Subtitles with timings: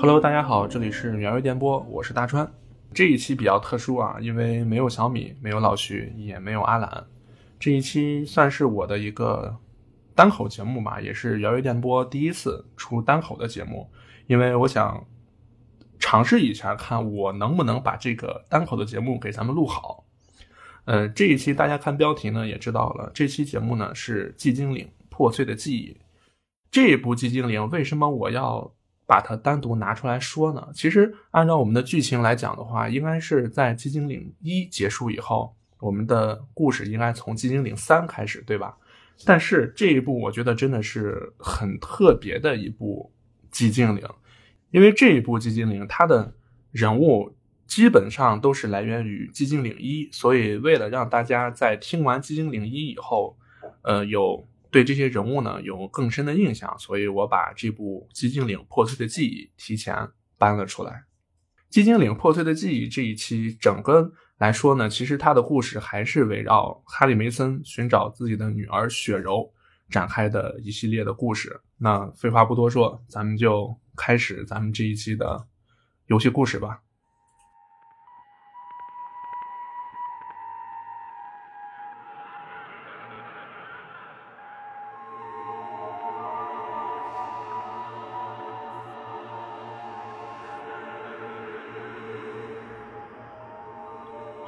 [0.00, 2.48] Hello，大家好，这里是苗月电波，我是大川。
[2.94, 7.04] 这一期比较特殊啊，因为没有小米，没有老徐，也没有阿懒。
[7.58, 9.58] 这一期算是我的一个
[10.14, 13.90] 单口节目吧，也是苗月电波第一次出单口的节目，
[14.28, 15.04] 因为我想
[15.98, 20.04] 尝试一下，看我能不能把这个单口的节目给咱们录好。
[20.84, 25.92] 呃，这一期大家看标题呢也知道了，这期节目呢是《寂静岭破碎的记忆》。
[26.70, 28.72] 这一部《寂静岭》为什么我要
[29.08, 30.68] 把它单独拿出来说呢？
[30.74, 38.76] 其实按照我们的剧情来讲的话，应该是在《寂静岭一》结束以后，我们的故事应该从《寂静岭三》开始，对吧？
[39.24, 43.10] 但是这一部我觉得真的是很特别的一部
[43.56, 44.02] 《寂静岭》，
[44.70, 46.34] 因为这一部《寂静岭》它的
[46.70, 47.34] 人物。
[47.68, 53.36] 基本上都是来源于《寂静岭一》，所以为了让大家在听完《寂静岭一》以后，
[53.82, 61.04] 呃，有对这些人物呢有更深的印象，所以我把这部《寂静岭破碎的记忆》提前搬了出来。
[61.74, 69.52] 《寂静岭破碎的记忆》这一期整个来说呢，其实它的故事还是围绕哈利梅森寻找自己的女儿雪柔
[69.90, 71.60] 展开的一系列的故事。
[71.76, 75.46] 那废话不多说，咱们就开始咱们这一期的
[76.06, 76.80] 游戏故事吧。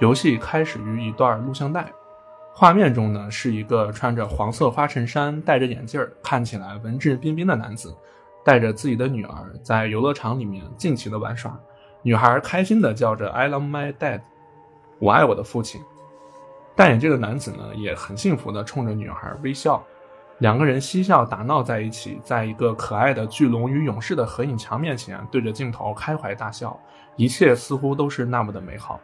[0.01, 1.93] 游戏开始于一段录像带，
[2.55, 7.95] 画面中呢是一个穿着黄色花衬衫、戴着眼镜看起来文质彬彬的男子，
[8.43, 11.55] 带着自己的女儿在游乐场里面尽情的玩耍。
[12.01, 14.23] 女孩开心的叫着 “I love my dad”，
[14.98, 15.83] 我爱我的父亲。
[16.75, 19.84] 戴眼镜的男子呢也很幸福的冲着女孩微笑，
[20.39, 26.81] 两个人嬉笑打闹在一起，在一个可爱的巨龙与勇士的合影墙面前对着镜头开怀大笑，
[27.16, 28.99] 一切似乎都是那么的美好。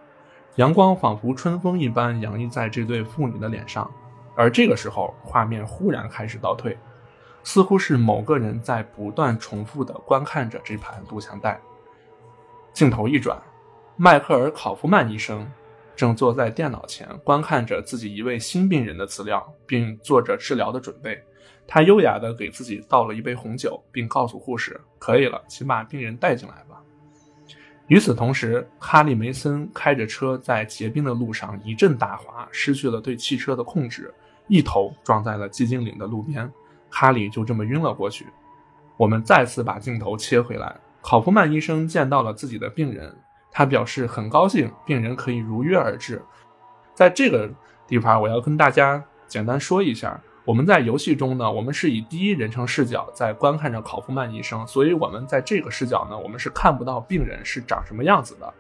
[0.57, 3.91] 阳光仿佛春风一般洋溢在这对父女的脸上，
[4.35, 6.77] 而这个时候，画面忽然开始倒退，
[7.43, 11.61] 似乎是某个人在不断重复地观看着这盘录像带。
[12.73, 13.39] 镜头一转，
[13.97, 15.47] 迈克尔·考夫曼医生
[15.95, 21.23] 正坐在电脑前观看着自己一位新病人的资料，并做着治疗的准备。
[21.67, 26.81] 他优雅地给自己倒了一杯红酒，并告诉护士：“可以了，请把病人带进来吧。”
[27.89, 34.13] 与此同时，哈利·梅森开着车在结冰的路上一阵打滑，失去了对汽车的控制，
[34.49, 36.51] 一头撞在了寂静岭的路边。
[36.91, 38.27] 哈利就这么晕了过去。
[38.97, 43.15] 我们再次把镜头切回来，考夫曼医生见到了自己的病人，
[43.53, 46.21] 他表示很高兴，病人可以如约而至。
[46.93, 47.49] 在这个
[47.87, 50.21] 地方，我要跟大家简单说一下。
[50.47, 58.55] 我们在游戏中呢，我们是以第一人称视角在观看着考夫曼医生，所以我们在这个视角呢，我们是看不到病人是长什么样子的。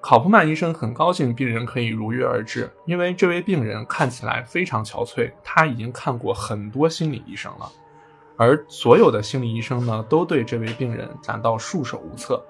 [0.00, 7.70] 考夫曼医生很高兴病人可以如约而至，因为这位病人看起来非常憔悴，他已经看过很多心理医生了，
[8.38, 12.42] 而所有的心理医生呢，都对这位病人感到束手无策。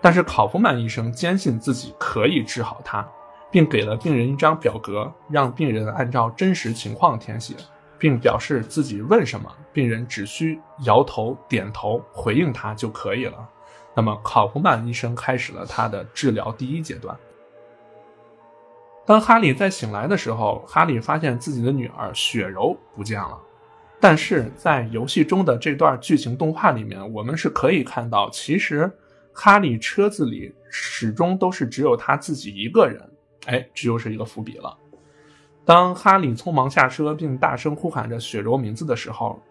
[0.00, 3.06] 但是考夫曼医生坚信自己可以治好他。
[3.50, 7.54] 并给了病人一张表格，让病人按照真实情况填写，
[7.98, 13.48] 并表示自己问什么，病人只需摇头、点头回应他就可以了。
[13.94, 17.16] 那么，考夫曼医生开始了他的治疗第一阶段。
[19.04, 23.36] 当哈利在醒来的时候，哈利发现自己的女儿雪柔不见了。
[23.98, 28.90] 但是在游戏中的这段剧情动画里面，我们是可以看到，其实
[29.32, 33.10] 哈利车子里始终都是只有他自己一个人。
[33.50, 34.78] 哎，这又是一个伏笔了。
[35.64, 39.42] 当哈利匆忙下车并大声呼喊着雪柔名字的时候，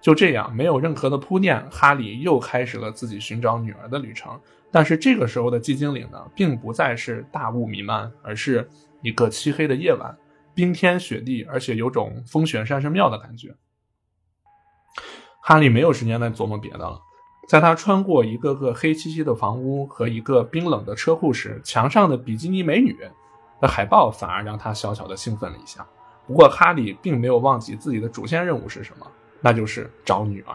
[0.00, 4.40] 就这样没有任何的铺垫，哈利又开始了自己寻找女儿的旅程。
[4.70, 8.66] 但是这个时候的寂静岭呢，并不再是大雾弥漫，而是
[9.02, 10.16] 一个漆黑的夜晚，
[10.54, 13.54] 冰天雪地，而且有种风雪山神庙的感觉。
[15.42, 16.98] 哈利没有时间再琢磨别的了。
[17.48, 22.96] 在他穿过一个个黑漆漆的房屋和一个冰冷的车库时，墙上的比基尼美女。
[23.68, 25.86] 海报反而让他小小的兴奋了一下。
[26.26, 29.06] 不过哈利并没有忘记自己的主线任务是什么，
[29.40, 30.54] 那就是找女儿。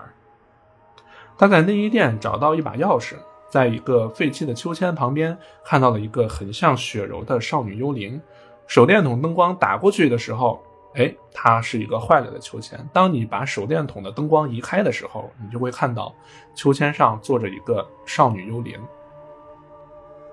[1.38, 3.16] 他在内衣店找到一把钥匙，
[3.50, 8.20] 在一个废弃的秋千旁边看到了一个很像雪柔的少女幽灵。
[8.66, 10.62] 手电筒灯光打过去的时候，
[10.96, 12.80] 哎，它是一个坏了的秋千。
[12.92, 16.14] 当你把手电筒的灯光移开的时候，你就会看到
[16.56, 18.80] 秋千上坐着一个少女幽灵。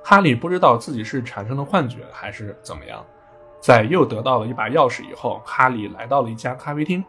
[0.06, 3.02] 哈利不知道自己是产生了幻觉还是怎么样，
[3.58, 7.02] 在又得到了一把钥匙以后，哈利来到了一家咖啡厅，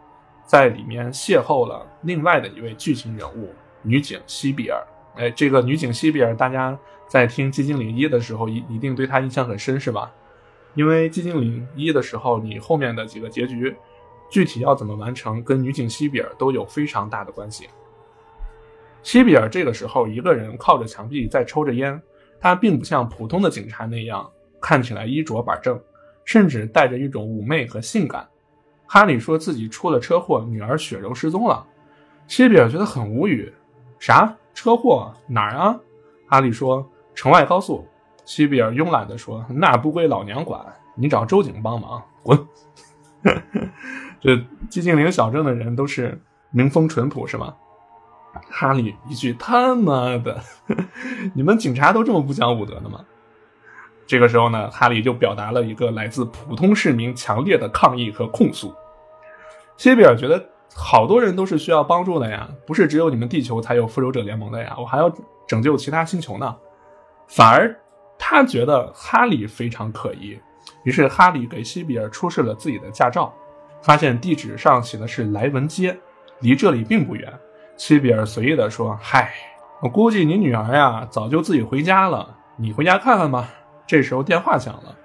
[0.46, 4.82] 在里面邂逅了另外的一位剧情人物女警西比尔。
[5.18, 10.10] 哎，这个女警西比尔，大家在听《寂静岭一》的时候，一一定对她印象很深，是吧？
[10.74, 13.76] 因为《寂静岭一》的时候，你后面的几个结局，
[14.30, 17.68] 具体要怎么完成，跟女警西比尔都有非常大的关系。
[19.04, 22.02] 西比尔这个时候一个人靠着墙壁在抽着烟，
[22.46, 24.30] 他并不像普通的警察那样
[24.62, 25.82] 看起来衣着板正，
[26.26, 28.24] 甚至带着一种妩媚和性感。
[28.86, 31.66] 哈里说自己出了车祸，女儿雪柔失踪了。
[32.28, 33.52] 西比尔觉得很无语，
[33.98, 35.76] 啥车祸哪儿啊？
[36.28, 37.84] 哈里说城外高速。
[38.26, 40.64] 西比尔慵懒地说：“那不归老娘管，
[40.94, 42.38] 你找周警帮忙，滚。
[44.22, 44.36] ”这
[44.70, 46.22] 寂静岭小镇的人都是
[46.52, 47.56] 民风淳朴，是吗？
[48.50, 50.40] 哈利一句他妈的，
[51.34, 53.00] 你们警察都这么不讲武德的吗？
[54.06, 58.74] 这个时候呢，哈利就表达了一个来自普通市民强烈的抗议和控诉。
[59.78, 60.50] 西比尔觉得。
[60.78, 65.10] 好多人都是需要帮助的呀，不是只有你们地球才有复仇者联盟的呀，我还要
[65.48, 66.54] 拯救其他星球呢。
[67.30, 67.74] 反而
[68.20, 70.38] 他觉得哈利非常可疑，
[70.84, 73.34] 于是哈利给西比尔出示了自己的驾照，
[73.82, 75.98] 发现地址上写的是莱文街，
[76.42, 77.32] 离这里并不远。
[77.78, 79.34] 西比尔随意的说：“嗨，
[79.82, 83.50] 我估计你女儿呀早就自己回家了，你回家看看吧。”
[83.88, 84.96] 这时候电话响了，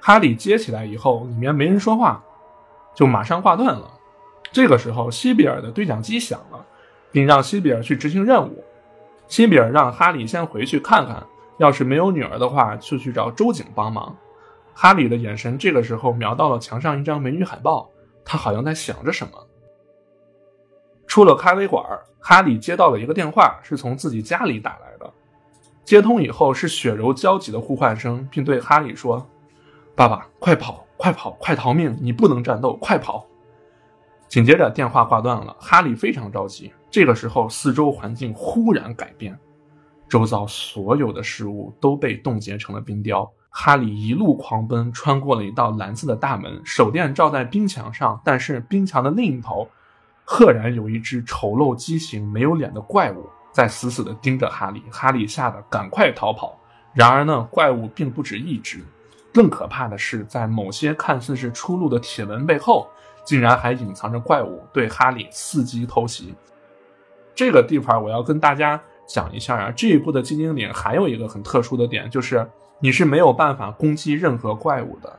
[0.00, 2.22] 哈利接起来以后，里面没人说话，
[2.94, 3.90] 就马上挂断了。
[4.50, 6.64] 这个时候，西比尔的对讲机响了，
[7.12, 8.64] 并让西比尔去执行任务。
[9.28, 11.24] 西比尔让哈利先回去看看，
[11.58, 14.16] 要是没有女儿的话，就去找周警帮忙。
[14.74, 17.88] 哈利的眼神这个时候瞄到了墙上一张美女海报，
[18.24, 19.32] 他好像在想着什么。
[21.14, 21.80] 出了咖啡馆，
[22.18, 25.08] 哈利接到了一个电话，是从自己家里打来的。
[25.84, 29.24] 接通以后是雪柔焦急的呼唤声，并对哈利说
[29.94, 31.96] ：“爸爸，快跑，快跑，快逃命！
[32.00, 33.24] 你不能战斗，快跑！”
[34.26, 36.72] 紧接着电话挂断了，哈利非常着急。
[36.90, 39.38] 这个时候，四周环境忽然改变，
[40.08, 43.30] 周遭所有的事物都被冻结成了冰雕。
[43.50, 49.68] 哈利一路狂奔，穿过了一道蓝色的大门，手电照在冰墙上，但是冰墙的另一头，
[50.24, 54.82] 赫然有一只丑陋畸形、没有脸的怪物在死死地盯着哈利。
[54.90, 56.58] 哈利吓得赶快逃跑。
[56.92, 58.84] 然而呢，怪物并不止一只，
[59.32, 62.88] 更可怕的是，在某些看似是出路的铁门背后。
[63.26, 66.34] 竟然还隐藏着怪物对哈利伺机偷袭。
[67.34, 68.78] 这个地方我要跟大家
[69.08, 72.46] 讲一下啊，这一部的寂静岭还有一个很特殊的点，就是
[72.80, 75.18] 你是没有办法攻击任何怪物的。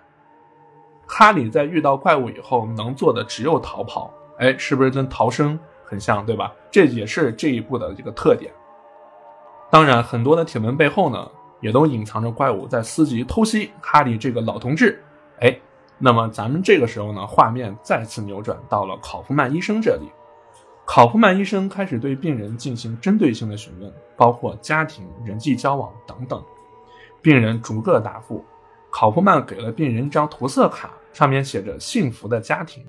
[1.07, 4.13] 哈利在遇到怪物以后能做的只有逃跑。
[4.37, 6.53] 哎，是不是跟逃生很像，对吧？
[6.71, 8.51] 这也是这一部的一个特点。
[9.69, 11.29] 当然，很多的铁门背后呢，
[11.61, 15.03] 也都隐藏着怪物在伺机偷袭哈利这个老同志。
[15.41, 15.57] 哎。
[15.97, 20.11] 那么咱们这个时候呢，画面再次扭转到了考夫曼医生这里。
[20.85, 26.43] 考夫曼医生开始对病人进行针对性的询问，包括家庭、人际交往等等。
[27.21, 28.43] 病人逐个答复。
[28.91, 32.85] 考夫曼给了病人一张涂色卡，上面写着“幸福的家庭”，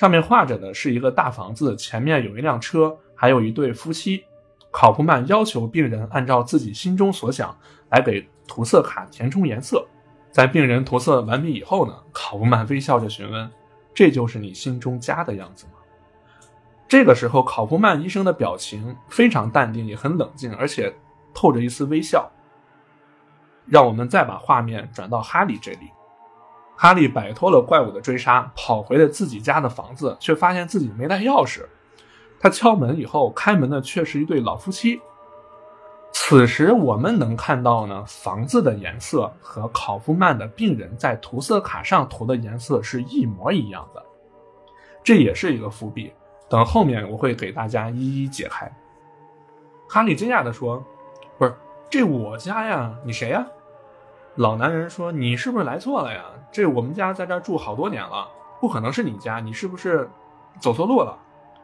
[0.00, 4.24] 上面画着的是一个大房子，前面有一辆车，还有一对夫妻。
[4.70, 7.54] 考夫曼要求病人按照自己心中所想
[7.90, 9.86] 来给涂色卡填充颜色。
[10.30, 13.50] 在病人涂色完毕以后呢，考夫曼微笑着询问
[13.92, 15.72] ：“这就是你心中家的样子吗？”
[16.88, 20.90] 这个时候，考夫曼医生的表情非常淡定，也很冷静，而且
[21.34, 22.26] 透着一丝微笑。
[23.66, 25.90] 让我们再把画面转到哈利这里。
[26.82, 31.66] 哈利摆脱了怪物的追杀，跑回了自己家的房子，却发现自己没带钥匙。
[32.40, 34.98] 他敲门以后，开门的却是一对老夫妻。
[36.10, 44.02] 此时我们能看到呢，房子的颜色和考夫曼的病人在涂色卡上涂的颜色是一模一样的，
[45.04, 46.10] 这也是一个伏笔。
[46.48, 48.66] 等后面我会给大家一一解开。
[49.86, 50.82] 哈利惊讶地说
[51.36, 51.54] ：“不是，
[51.90, 53.46] 这我家呀，你谁呀？”
[54.36, 56.24] 老男人说：“你是不是来错了呀？
[56.52, 58.28] 这我们家在这儿住好多年了，
[58.60, 60.08] 不可能是你家，你是不是
[60.60, 61.18] 走错路了？”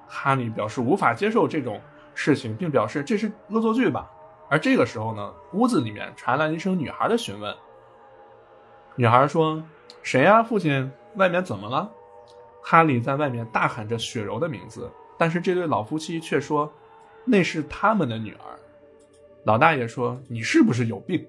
[0.08, 1.80] 哈利表示无法接受这种
[2.14, 4.10] 事情，并表示这是恶作剧吧。
[4.48, 7.54] 而这个时候呢，屋子里面传来一声女孩的询问。
[8.94, 9.62] 女孩说
[10.02, 10.90] ：“谁呀，父亲？
[11.14, 11.90] 外面怎么了？”
[12.62, 16.70] 哈利在外面大喊着雪柔的名字，但是这对老夫妻却说
[17.24, 18.58] ：“那是他们的女儿。”
[19.44, 21.24] 老大爷说：“你是不是有病？”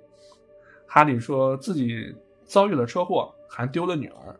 [0.87, 2.15] 哈利说自己
[2.45, 4.39] 遭遇了车祸，还丢了女儿。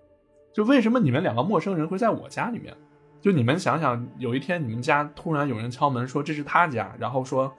[0.53, 2.75] 就为什么你们两个陌生人会在我家里面？
[3.21, 7.53] 就你们想想，有一天你们家突然有人敲门说这是他家，然后说。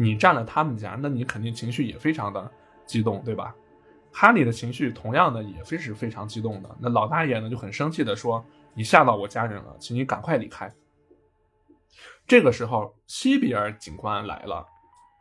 [0.00, 2.48] 你占了他们家，那你肯定情绪也非常的
[2.86, 3.52] 激动，对吧？
[4.12, 6.70] 哈利的情绪同样的也非是非常激动的。
[6.78, 8.44] 那老大爷呢就很生气的说
[8.74, 10.72] ：“你吓到我家人了，请你赶快离开。”
[12.28, 14.64] 这个时候，西比尔警官来了，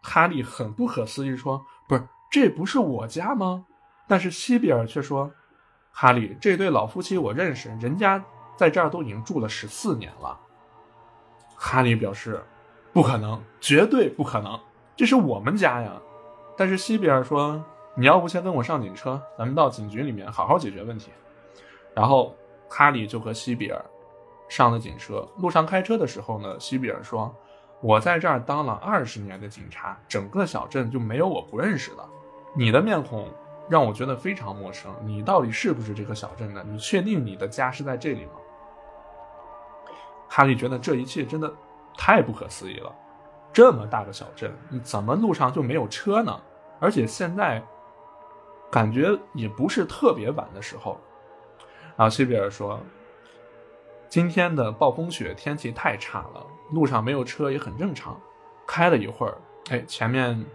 [0.03, 3.65] 哈利很不可思议说：“不是，这不是我家吗？”
[4.07, 5.31] 但是西比尔却说
[5.91, 8.23] ：“哈利，这对老夫妻我认识，人家
[8.55, 10.39] 在这儿都已经住了十四年了。”
[11.55, 12.43] 哈利表示
[12.93, 14.59] ：“不可能，绝对不可能，
[14.95, 15.93] 这是我们家呀。”
[16.55, 17.63] 但是西比尔说
[17.95, 21.11] ：“你要不先跟我上警车，咱们到警局里面好好解决问题。”
[21.93, 22.35] 然后
[22.69, 23.83] 哈利就和西比尔
[24.47, 25.27] 上了警车。
[25.37, 27.35] 路上开车的时候呢，西比尔说
[27.81, 32.09] ：“我在这儿当了二十年的警察，整个小镇就没有我不认识的。
[32.57, 33.29] 你的面孔
[33.69, 34.91] 让我觉得非常陌生。
[35.03, 36.63] 你到底是不是这个小镇的？
[36.63, 38.31] 你确定你的家是在这里吗？”
[40.27, 41.53] 哈利觉得这一切真的
[41.95, 42.91] 太不可思议了。
[43.53, 46.39] 这么大个小镇，你怎么路上就没有车呢？
[46.79, 47.63] 而且现在
[48.69, 50.99] 感觉也不是特别晚的时候。
[51.95, 52.79] 然后西比尔说
[54.09, 58.19] ：“今天的暴风雪天气太差了，路上没有车也很正常。
[58.67, 59.37] 开了一会儿，
[59.69, 60.45] 哎，前面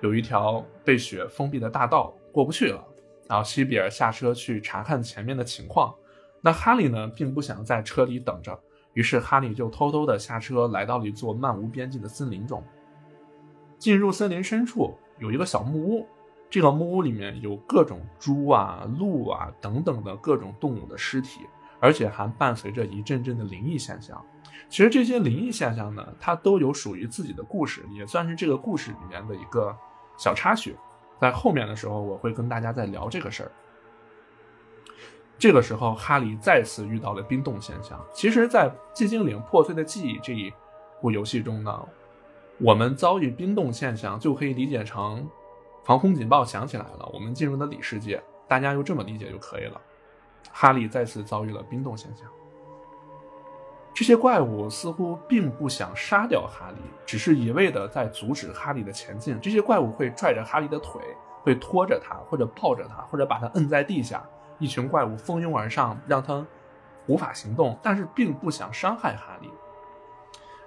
[0.00, 2.84] 有一条被雪封闭的大道，过不去了。
[3.28, 5.94] 然后西比尔下车去查看前面的情况。
[6.40, 8.58] 那哈利呢，并不想在车里等着，
[8.92, 12.62] 于是哈利就偷偷的下车，来到了一座漫无边际的森林中。
[13.78, 16.06] 进入森林深处，有一个小木屋。”
[16.48, 21.40] 这个木屋里面有各种猪啊、鹿啊等等的各种动物的尸体，
[21.80, 24.24] 而且还伴随着一阵阵的灵异现象。
[24.68, 29.76] 其实这些灵异现象呢，它都有属于自己的故事，也算是这个故事里面的一个
[30.16, 30.76] 小插曲。
[31.20, 33.52] 在后面的时候，我会跟大家再聊这个事儿。
[35.38, 37.98] 这个时候，哈利再次遇到了冰冻现象。
[38.12, 40.52] 其实，在《寂静岭破碎的记忆》这一
[41.00, 41.88] 部游戏中呢，
[42.58, 45.28] 我们遭遇冰冻现象就可以理解成。
[45.84, 49.80] 防空警报响起来了，我们进入了里世界，大家就这么理解就可以了。
[50.50, 52.26] 哈利再次遭遇了冰冻现象，
[53.96, 59.40] 这些怪物似乎并不想杀掉哈利，只是一味的在阻止哈利的前进。
[59.40, 61.00] 这些怪物会拽着哈利的腿，
[61.42, 64.22] 会拖着他，或者抱着他，或者把他摁在地下。
[64.58, 66.46] 一群怪物蜂拥而上，让他
[67.06, 69.50] 无法行动，但是并不想伤害哈利。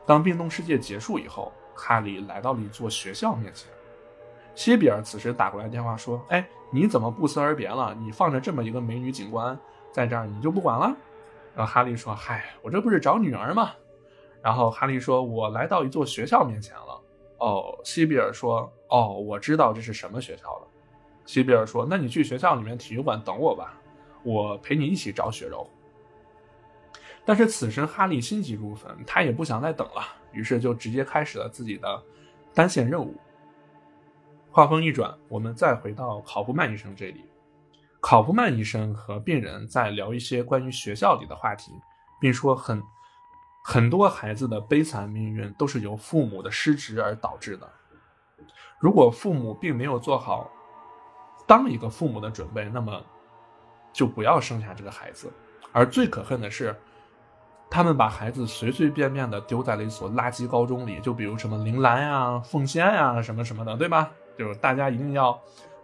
[0.08, 3.70] 当冰冻世界结束以后，哈利来到了一座学校面前。
[4.56, 7.94] 西比尔此时打过来电话说：“哎，你怎么不辞而别了？
[7.94, 9.56] 你放着这么一个美女警官
[9.92, 10.92] 在这儿，你就不管了？”
[11.60, 13.72] 然后哈利说：“嗨，我这不是找女儿吗？”
[14.42, 17.02] 然后哈利说：“我来到一座学校面前了。”
[17.40, 20.68] 哦，西比尔说：“哦，我知道这是什么学校了。”
[21.28, 23.78] 西比尔说：“那你去学校里面体育馆等我吧，
[24.24, 25.70] 我陪你一起找雪柔。”
[27.26, 30.02] 但是此时哈利心急如焚，他也不想再等了，
[30.32, 32.02] 于是就直接开始了自己的
[32.54, 33.14] 单线任务。
[34.50, 37.26] 话锋一转，我们再回到考夫曼医生这里。
[38.02, 41.72] 考夫曼医生和病人在聊一些关于学校里的话题，
[42.20, 42.82] 并说很
[43.64, 47.70] 很多孩子的悲惨命运都是由父母的失职而导致的。
[48.80, 50.50] 如果父母并没有做好
[51.46, 53.02] 当一个父母的准备，那么
[53.92, 55.32] 就不要生下这个孩子。
[55.74, 56.74] 而最可恨的是，
[57.70, 64.10] 他们把孩子随随便便的丢在了一所垃圾高中里，就比如什么铃兰呀、奉仙呀什么什么的，对吧？
[64.38, 65.38] 就是大家一定要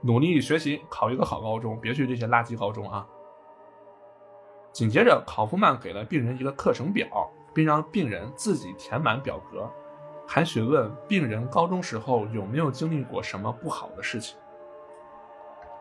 [0.06, 3.08] 努力学习，考一个好高中，别去这些垃圾高中啊！
[4.72, 7.08] 紧接着，考夫曼给了病人一个课程表，
[7.56, 9.68] 并让病人自己填满表格，
[10.28, 14.38] 还询问病人高中时候有没有经历过什么不好的事情。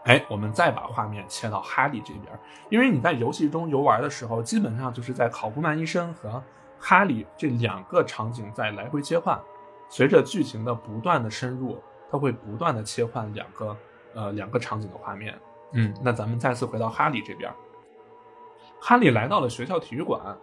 [0.05, 2.41] 哎，我们再把画面切到哈利这边，
[2.71, 6.43] 因为你在游戏中游玩的时候，基本上就是在考夫曼医生和
[6.79, 9.39] 哈利这两个场景在来回切换，
[9.91, 11.79] 随着剧情的不断的深入。
[12.11, 13.77] 它会不断的切换两个，
[14.15, 15.39] 呃，两个场景的画面。
[15.73, 17.53] 嗯，那咱们再次回到哈利这边。
[18.81, 20.37] 哈利来到了学校体育馆，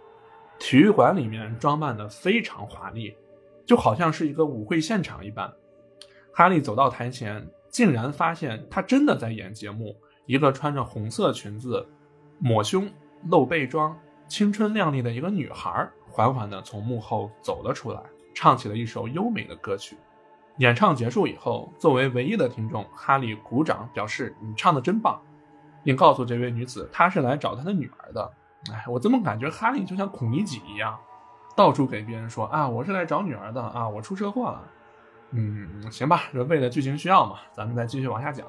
[0.58, 3.16] 体育馆里面装扮的非常华丽，
[3.64, 5.52] 就好像是一个舞会现场一般。
[6.32, 9.96] 哈利走到台前，竟然发现他真的在演节目。
[10.24, 11.84] 一个穿着红色裙子、
[12.38, 12.88] 抹胸、
[13.28, 13.98] 露背装、
[14.28, 18.00] 青春靓丽的一个女孩，缓缓地从幕后走了出来，
[18.32, 19.96] 唱起了一首优美的歌曲。
[20.58, 25.20] 演唱结束以后，作为唯一的听众，哈利鼓掌表示：“你唱的真棒，
[25.82, 28.30] 并告诉这位女子，他是来找他的女儿的。”
[28.72, 30.96] 哎，我怎么感觉哈利就像孔乙己一样，
[31.56, 34.62] 到处给别人说：“啊，我是来找女儿的啊，我出车祸了。”
[35.34, 38.46] 嗯，行吧，这为了剧情需要嘛，咱们再继续往下讲。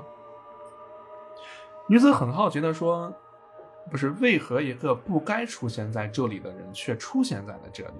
[1.87, 3.11] 女子很好奇的说
[3.89, 7.93] ：“不是，为何一个不该出现在这里的人却出现在了这里？”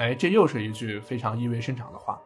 [0.00, 2.18] 哎，这又是一句非常意味深长的话。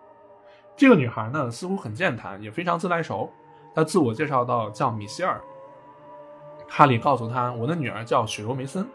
[0.78, 3.28] 这个女孩呢，似乎很健谈，也非常自来熟。
[3.74, 5.40] 她自我介绍到叫米歇尔。
[6.68, 8.88] 哈利告诉她：“我的女儿叫雪柔梅森。”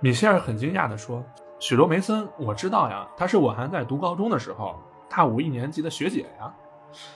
[0.00, 1.24] 米歇尔很惊讶地说
[1.60, 4.76] ：“雪柔梅森，我知道呀，她是我还在读高中的时候
[5.08, 6.52] 大五一年级的学姐呀。”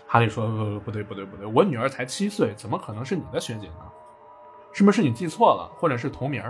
[0.06, 3.90] 哈利说：“不不对不对不对，我女儿才七岁，怎么可能是你的学姐呢？
[4.72, 6.40] 是不是你记错了，或者是同名？”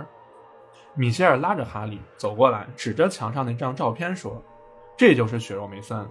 [0.93, 4.39] 米歇尔拉着哈利走过来，指着墙上那张照片说
[4.95, 6.07] ：“这就是雪柔梅森，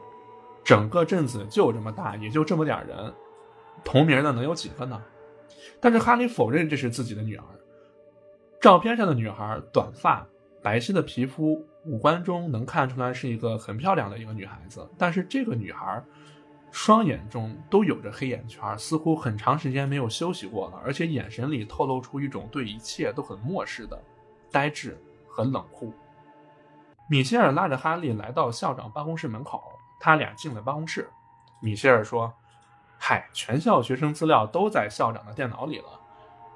[0.67, 3.15] 整个镇子就这么大，也就这么点人，
[3.85, 5.01] 同名的能有几个呢？”
[5.81, 7.45] 但是哈利否认这是自己的女儿。
[8.61, 10.27] 照片上的女孩，短发、
[10.61, 14.91] 白皙的皮肤，五官中能看出来是一个很漂亮的一个女孩子。
[14.99, 16.03] 但是这个女孩，
[16.73, 23.97] 双眼中都有着黑眼圈，似乎很长时间没有休息过了，而且眼神里透露出一种对一切都很漠视的。
[24.51, 25.95] 呆滞和冷酷。
[27.09, 29.63] 米歇尔拉着哈利来到校长办公室门口，
[30.07, 31.11] 他俩进了办公室。
[31.59, 32.33] 米歇尔说
[32.97, 35.87] ：“嗨，全校学生资料都在校长的电脑里了。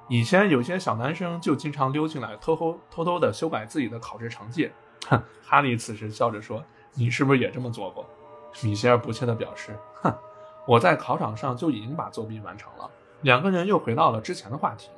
[0.07, 4.71] 以前有些小男生就经常溜进来，偷偷偷偷的修改自己的考试成绩。”
[5.09, 6.63] 哼，哈利此时笑着说
[6.95, 8.05] ：“你是不是也这么做过？”
[8.63, 10.15] 米歇尔不屑地表示：“哼，
[10.65, 12.89] 我在考场上就已经把作弊完成了。”
[13.19, 14.89] 两个人又回到了之前的话题。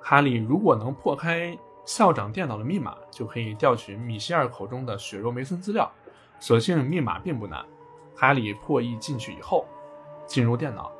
[0.00, 1.54] 哈利如果能破开。
[1.84, 5.90] 校长电脑的密码就可以调取米歇尔口中的血肉梅森资料。
[6.38, 7.64] 所幸密码并不难，
[8.14, 9.64] 哈利破译进去以后，
[10.26, 10.90] 进入电脑，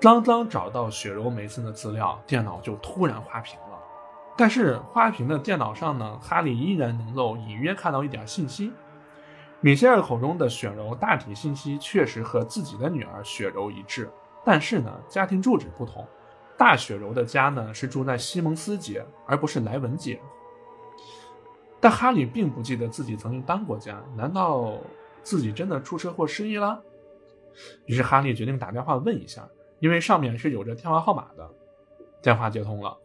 [0.00, 3.78] 刚刚找到雪柔梅森的资料，电脑就突然花屏了。
[4.36, 8.72] 但是花屏的电脑上呢，哈利依然能够隐约看到一点信息。
[9.60, 14.10] 米歇尔口中的雪柔大体信息确实和自己的女儿雪柔一致，
[14.44, 16.06] 但是呢，家庭住址不同。
[16.58, 20.20] 大雪柔的家呢是住在西蒙斯街，而不是莱文街。
[21.80, 24.72] 但哈利并不记得自己曾经搬过家，难道
[25.26, 26.80] 自己真的出车祸失忆了？
[27.86, 29.44] 于是哈利决定打电话问一下，
[29.80, 31.50] 因为上面是有着电话号码的。
[32.22, 32.96] 电话接通了，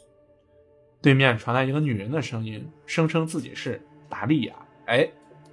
[1.01, 4.54] 对面传来一个女人的声音，声称自己是达利亚。
[4.86, 5.10] 哎，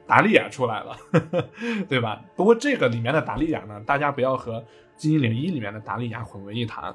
[0.07, 0.95] 达利亚出来了，
[1.89, 2.23] 对吧？
[2.37, 4.61] 不过这个里面的达利亚呢，大家不要和
[4.99, 6.95] 《金银领一》里面的达利亚混为一谈。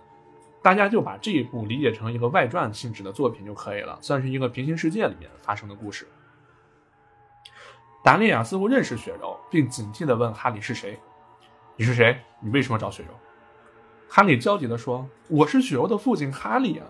[0.62, 6.08] 大家就把这一部理解成一个外传性质的作品就可以了，算是一个平行世界里面发生的故事。
[8.04, 11.00] 达利亚似乎认识雪柔，并警惕地问哈利是谁
[11.78, 12.20] ：“你是谁？
[12.42, 13.10] 你为什么找雪柔？”
[14.10, 16.86] 哈利焦急地说：“我是雪柔的父亲哈利啊！”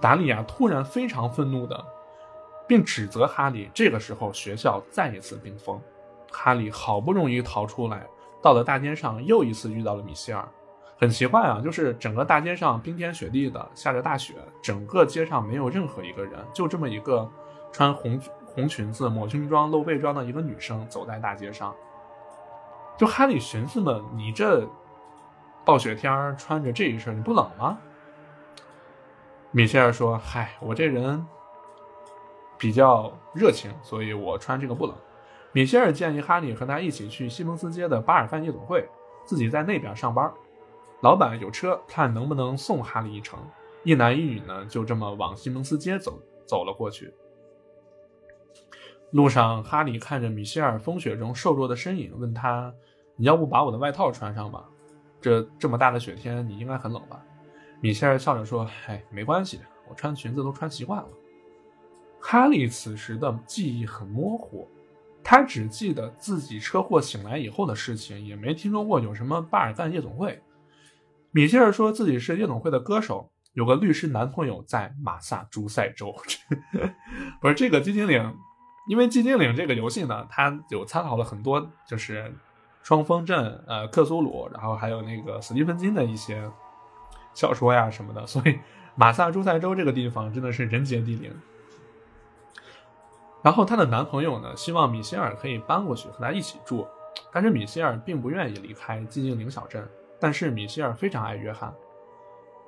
[0.00, 1.84] 达利亚突然非常愤怒的，
[2.68, 3.68] 并指责哈利。
[3.74, 5.80] 这个时候，学校再一次冰封，
[6.30, 8.06] 哈利好不容易逃出来，
[8.40, 10.48] 到了大街上，又一次遇到了米歇尔。
[10.96, 17.28] 很奇怪啊，就是整个大街上冰天雪地的，下着大雪，整个街上没有任何一个人，就这么一个
[17.72, 18.20] 穿红
[18.56, 21.74] 红裙子、抹胸装、露背装的一个女生走在大街上。
[22.96, 24.66] 就哈利寻思嘛，你这
[25.62, 27.76] 暴雪天穿着这一身，你不冷吗？
[29.50, 31.26] 米歇尔说：“嗨，我这人
[32.56, 34.96] 比较热情，所以我穿这个不冷。”
[35.52, 38.88] 米歇尔建议哈利和他一起去西蒙斯街的巴尔干夜总会，
[39.26, 40.32] 自己在那边上班。
[41.02, 43.38] 老板有车，看能不能送哈利一程。
[43.84, 47.12] 一男一女呢，就这么往西蒙斯街走走了过去。
[49.12, 52.72] 路上，哈利看着米歇尔风雪中瘦弱的身影，问他
[53.16, 54.64] ：“你要不把我的外套穿上吧？
[55.20, 57.22] 这这么大的雪天，你应该很冷吧？”
[57.80, 61.08] 米歇尔笑着说：“哎，没关系，我穿裙子都穿习惯了。”
[62.20, 64.68] 哈利此时的记忆很模糊，
[65.22, 70.42] 他只记得自己车祸醒来以后的事情，也没听说过有什么巴尔干夜总会。
[71.30, 76.12] 米歇尔说自己是夜总会的歌手，有个律师男朋友在马萨诸塞州。
[77.40, 78.34] 不是这个寂静岭，
[78.86, 82.32] 因为寂静岭这个游戏呢，它有参考了很多，就是
[82.82, 86.48] 双峰镇、呃克苏鲁，然后还有那个斯蒂芬金的一些
[87.34, 88.58] 小说呀什么的，所以
[88.94, 91.32] 马萨诸塞州这个地方真的是人杰地灵。
[93.42, 96.86] 然后她的男朋友呢，希望米歇尔可以搬过去和他一起住，
[97.32, 99.86] 但是米歇尔并不愿意离开寂静岭小镇。
[100.18, 101.74] 但是米歇尔非常爱约翰，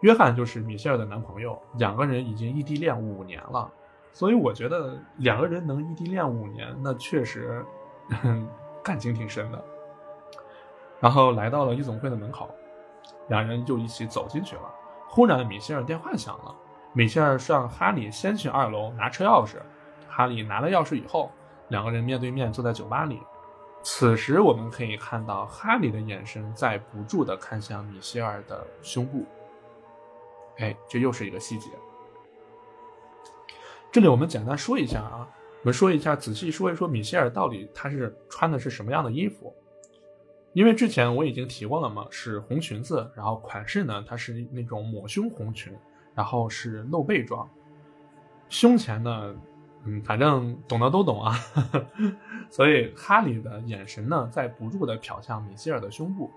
[0.03, 3.73] 约翰就是米歇尔的男朋友，两个人已经异地恋五年了，
[4.13, 7.65] 所以我觉得两个人能异地恋五年，那确实
[8.83, 9.65] 感情挺深的。
[11.01, 12.51] 然后来到了夜总会的门口，
[13.29, 14.63] 两人就一起走进去了。
[15.07, 16.55] 忽然，米歇尔电话响了，
[16.93, 19.57] 米歇尔让哈利先去二楼拿车钥匙。
[20.09, 21.31] 哈利拿了钥匙以后，
[21.69, 23.23] 两个人面对面坐在酒吧里。
[23.83, 29.25] 此时，我们可以看到哈利的眼神在不住地看向米歇尔的胸部。
[30.59, 31.71] 哎，这又是一个细节。
[33.91, 35.29] 这里我们简单说一下啊，
[35.63, 39.55] 我们说一下，仔细说一说米歇尔到底他是穿的是什么样的衣服。
[40.53, 45.73] 因为之前我已经提过了嘛，是红裙子，然后款式呢，它是那种抹胸红裙，
[46.15, 47.49] 然后是露背装，
[48.49, 49.35] 胸前呢。
[49.85, 51.39] 嗯，反正懂的都懂啊，
[52.51, 56.29] 所以哈利的眼神呢，在不住的瞟向米歇尔的胸部。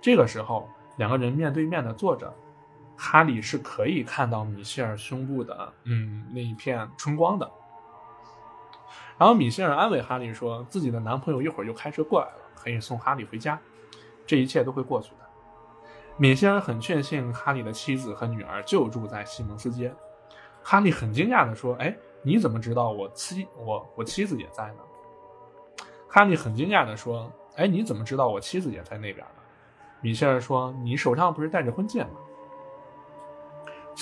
[0.00, 2.32] 这个时候，两个人面对面的坐着，
[3.02, 7.50] 哈利是可以看到米歇尔胸部的，嗯，那一片春光的。
[9.16, 13.58] 然后米歇尔安慰哈利说，自己的男朋友一会儿就开车过来了，可以送哈利回家，
[14.26, 15.26] 这一切都会过去的。
[16.18, 19.90] 米歇尔很确信哈利的妻子和女儿就住在西蒙斯街。
[20.62, 24.80] 哈利很惊讶地说：“哎，你怎么知道我妻我我妻子也在呢？”
[26.06, 29.40] 哈利很惊讶地说：“哎，你怎么知道我妻子也在那边呢？”
[30.02, 32.10] 米歇尔说：“你手上不是戴着婚戒吗？”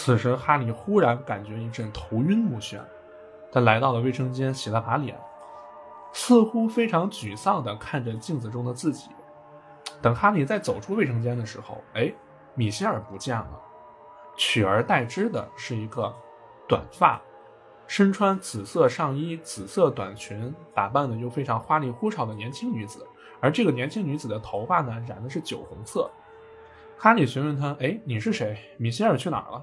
[0.01, 2.79] 此时，哈利忽然感觉一阵头晕目眩。
[3.51, 5.19] 他来到了卫生间，洗了把脸，
[6.13, 9.09] 似乎非常沮丧地看着镜子中的自己。
[10.01, 12.15] 等哈利再走出卫生间的时候，哎，
[12.55, 13.61] 米歇尔不见了，
[14.37, 16.15] 取而代之的是一个
[16.69, 17.21] 短发、
[17.89, 23.05] 身穿紫色上衣、紫色短裙、打扮的又非常花里胡哨的年轻女子。
[23.41, 26.09] 而这个年轻女子的头发呢，染的是酒红色。
[26.97, 28.57] 哈利询问她：“哎，你是谁？
[28.77, 29.61] 米歇尔去哪儿了？”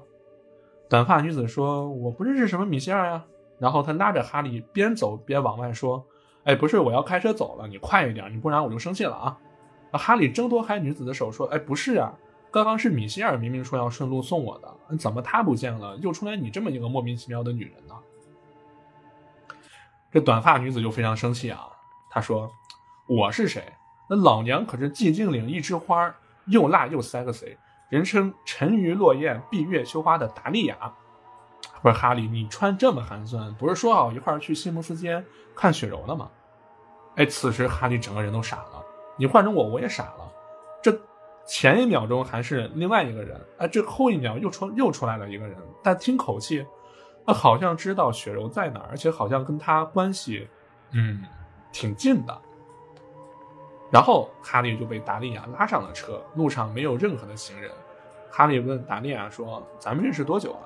[0.88, 3.24] 短发女子说：“我不认识什么米歇尔呀。”
[3.58, 6.04] 然后他拉着哈利边走边往外说
[6.44, 9.38] ：“哎，不是，我要开车走了，你快一点，你不然我就生气了啊！”
[9.92, 12.12] 哈利挣脱开女子的手说：“哎，不是啊，
[12.50, 17.94] 刚刚是米歇尔明明说要顺路送我的，怎么他不见了，又出来你这么一个莫名其妙的女人呢？”
[20.12, 21.66] 这短发女子就非常生气啊，
[22.10, 22.50] 她说
[23.08, 23.72] ：“我是谁？
[24.08, 26.14] 那老娘可是寂静岭一枝花，
[26.46, 27.56] 又辣又 sexy，
[27.88, 30.76] 人称沉鱼落雁、闭月羞花的达利亚。”
[31.82, 35.22] 不是哈利，你穿这么寒酸，不是说好一块儿去西蒙斯街
[35.54, 36.30] 看雪柔的吗？
[37.16, 38.84] 哎，此时哈利整个人都傻了。
[39.16, 40.32] 你换成我，我也傻了。
[40.82, 40.98] 这
[41.46, 45.56] 前一秒钟还是另外一个人，哎，这后一秒又出又出来了一个人。
[45.82, 46.66] 但听口气，
[47.24, 50.48] 他好像知道雪柔在哪儿，而且好像跟他关系，
[50.92, 51.22] 嗯，
[51.72, 52.42] 挺近的。
[53.90, 57.70] 然后哈利就被达利亚拉上了车，路上没有任何的行人。
[58.30, 60.60] 哈利问达利亚说：“咱们认识多久了？”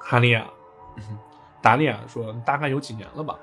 [0.00, 0.48] 哈利亚，
[1.60, 3.38] 达利亚说：“大概有几年了吧？”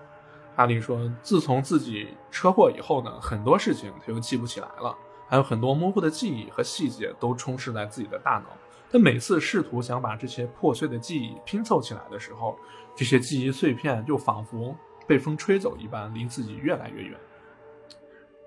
[0.55, 8.45] 哈利说：“自从自己车祸以后呢，很多事情他又记不起来了，还有很多模糊的记忆和细节都充斥在自己的大脑。
[8.89, 12.57] 他每次试图想把这些破碎的记忆拼凑起来的时候，
[12.95, 14.73] 这些记忆碎片就仿佛
[15.05, 17.19] 被风吹走一般，离自己越来越远。”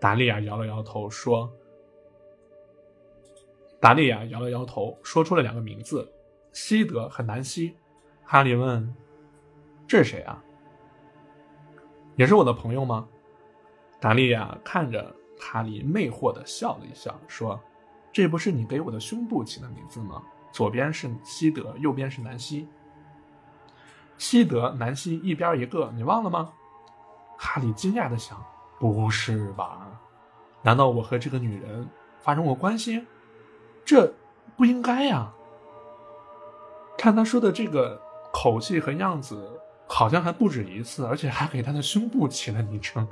[0.00, 1.52] 达利亚摇了摇头说
[3.78, 6.10] ：“达利亚摇了摇头，说出了两个名字：
[6.52, 7.76] 西德和南希。”
[8.24, 8.94] 哈利问
[9.86, 10.42] ：“这是谁啊？
[12.16, 13.08] 也是我的朋友吗？”
[14.00, 17.60] 达利亚看着哈利，魅惑的笑了一笑，说
[18.10, 20.22] ：“这不是你给我的胸部起的名字吗？
[20.52, 22.66] 左边是西德，右边是南希。
[24.16, 26.52] 西德、南希一边一个，你忘了吗？”
[27.36, 28.42] 哈利惊讶的想
[28.80, 29.86] ：“不是吧？
[30.62, 31.88] 难道我和这个女人
[32.18, 33.06] 发生过关系？
[33.84, 34.12] 这
[34.56, 35.30] 不应该呀！
[36.98, 38.00] 看他说的这个。”
[38.32, 43.04] 口气和样子好像还不止一次，而且还给他的胸部起了昵称，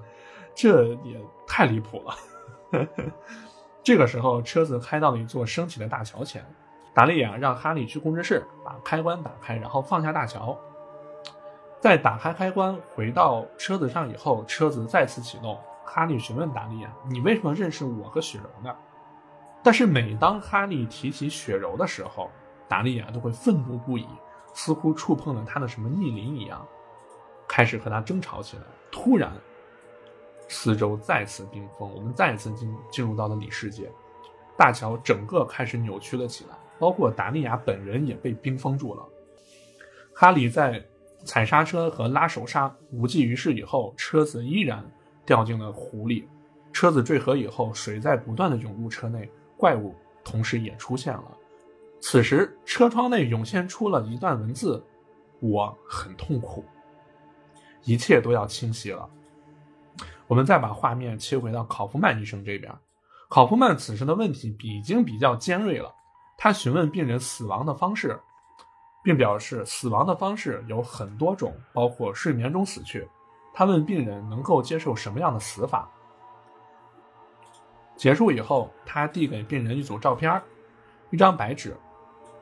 [0.55, 2.87] 这也太离谱了。
[3.83, 6.47] 这个时候，车子开到了一座升起的大桥前，
[6.95, 10.57] 达利亚让哈利去控制室把开关打开，然后放下大桥。
[11.81, 15.59] 在打开开关回到车子上以后，车子再次启动。
[15.85, 18.75] 哈利询问达利亚：“你为什么认识我和雪柔呢？”
[19.63, 22.31] 但是每当哈利提起雪柔的时候，
[22.69, 24.07] 达利亚都会愤怒不已。
[24.55, 26.67] 似乎触碰了他的什么逆鳞一样，
[27.47, 28.63] 开始和他争吵起来。
[28.91, 29.31] 突然，
[30.49, 33.89] 四周再次冰封，我们再次进进入到了里世界，
[34.57, 39.03] 大桥整个开始扭曲了起来，包括达利亚本人也被冰封住了。
[40.13, 40.85] 哈利在
[41.25, 44.85] 踩刹车和拉手刹无济于事以后，车子依然
[45.27, 46.29] 掉进了湖里。
[46.73, 51.37] 车子坠河以后，水在不断的涌入车内，怪物同时也出现了。
[52.01, 54.85] 此时，车窗内涌现出了一段文字
[55.41, 56.65] ：“我很痛苦，
[57.85, 59.09] 一切都要清晰了。”
[60.29, 62.73] 我们再把画面切回到考夫曼医生这边。
[63.29, 65.93] 考夫曼此时的问题已经比较尖锐了。
[66.37, 68.21] 他询问病人死亡的方式，
[69.09, 73.09] 并表示死亡的方式有很多种，包括睡眠中死去。
[73.55, 75.89] 他问病人能够接受什么样的死法。
[77.97, 80.39] 结束以后，他递给病人一组照片，
[81.09, 81.75] 一张白纸。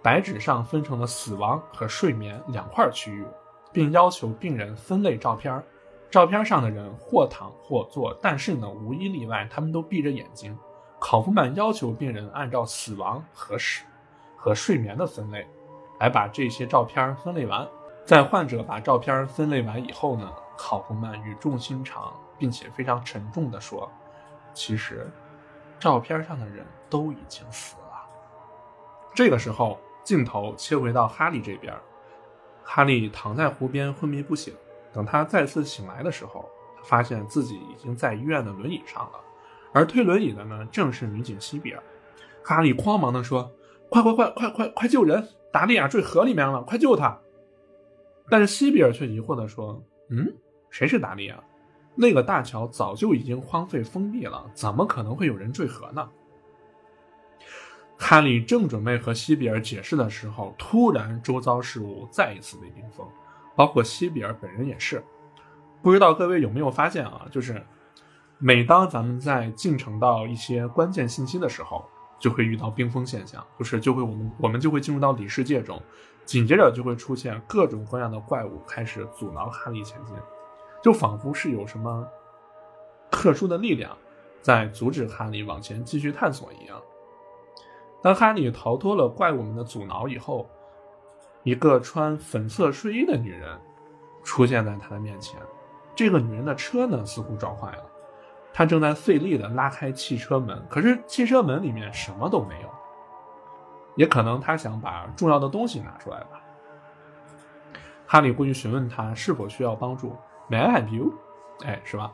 [0.03, 3.25] 白纸上分成了死亡和睡眠两块区域，
[3.73, 5.63] 并要求病人分类照片。
[6.11, 10.59] 照片上的人或躺或坐，但是呢，无一例外，他们都闭着眼睛。
[10.99, 13.85] 考夫曼要求病人按照死亡和死
[14.37, 15.47] 和睡眠的分类，
[15.99, 17.67] 来把这些照片分类完。
[18.05, 23.91] 在患者把照片分类完以后呢，考夫曼语重心长并且非常沉重地说
[24.55, 25.11] ：“其实，
[25.79, 28.07] 照片上的人都已经死了。
[29.13, 31.75] 这个时候，镜头切回到哈利这边，
[32.63, 34.55] 哈利躺在湖边昏迷不醒。
[34.93, 36.49] 等他再次醒来的时候，
[36.85, 39.21] 发现自己已经在医院的轮椅上了，
[39.73, 41.83] 而推轮椅的呢，正是女警西比尔。
[42.45, 43.51] 哈利慌忙地说
[43.91, 45.29] ：“快快快快快快救人！
[45.57, 47.19] 达利亚坠河里面了，快救他！”
[48.29, 50.37] 但是西比尔却疑惑地说：“嗯，
[50.69, 51.42] 谁是达利亚？
[51.95, 56.07] 那个大桥早就已经荒废封闭了，怎么可能会有人坠河呢？”
[57.97, 63.09] 哈利正准备和西比尔解释的时候，突然周遭事物再一次被冰封，
[63.55, 65.03] 包括西比尔本人也是。
[65.81, 67.27] 不知道各位有没有发现啊？
[67.31, 67.64] 就是
[68.37, 71.88] 每当咱们在进程到一些关键信息的时候，
[72.19, 75.81] 就会遇到冰封现象，就是就会我们我们就会进入到里世界中，
[76.25, 80.15] 紧接着就会出现各种各样的怪物开始阻挠哈利前进，
[80.83, 82.07] 就仿佛是有什么
[83.11, 83.97] 特殊的力量
[84.41, 86.81] 在阻止哈利往前继续探索一样。
[88.03, 90.49] 当哈利逃脱了怪物们的阻挠以后，
[91.43, 93.59] 一个穿粉色睡衣的女人
[94.23, 95.41] 出现在他的面前。
[95.95, 97.85] 这个女人的车呢，似乎撞坏了，
[98.57, 102.71] 他正在费力地拉开汽车门，可是汽车门里面什么都没有。
[103.97, 106.40] 也可能他想把重要的东西拿出来吧。
[108.07, 110.16] 哈利过去询问他是否需要帮助
[110.49, 111.12] ，May I help you？
[111.66, 112.11] 哎，是吧？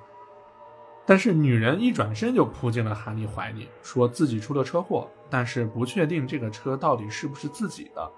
[1.07, 8.11] 但是女人一转身就扑进了哈利怀里，说自己出了车祸，但是不确定这个车到底是不是自己的。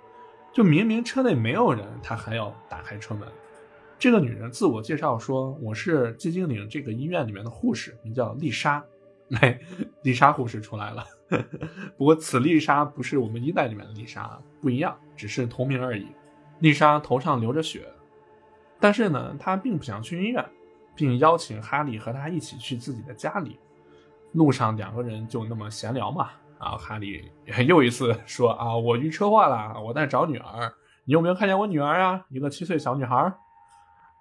[0.51, 3.29] 就明明车内没有人，她还要打开车门。
[3.99, 8.85] 这个女人自我介绍说：“我是寂静岭这个医院里面的护士，名叫丽莎。”
[9.41, 9.59] 哎，
[10.03, 11.05] 丽莎护士出来了。
[11.97, 16.07] 不过此丽莎不是我们一代里面的丽莎，不一样，只是同名而已。
[16.61, 17.89] 丽莎头上流着血，
[18.79, 20.45] 但是呢，她并不想去医院。
[20.97, 23.59] 并邀请哈利和她一起去自己的家里。
[24.31, 26.31] 路上两个人就那么闲聊嘛。
[26.59, 27.21] 啊，哈利
[27.67, 30.73] 又一次说：“啊，我遇车祸了，我在找女儿。
[31.05, 32.25] 你有没有看见我女儿啊？
[32.29, 33.35] 一个七岁小女孩。”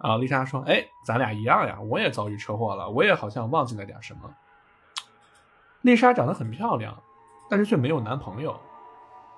[0.03, 4.29] 啊，丽莎说：“哎，咱俩一样呀，我也遭遇车祸了，我也好像忘记了点什么。”
[5.81, 7.01] 丽莎长得很漂亮，
[7.49, 8.59] 但是却没有男朋友。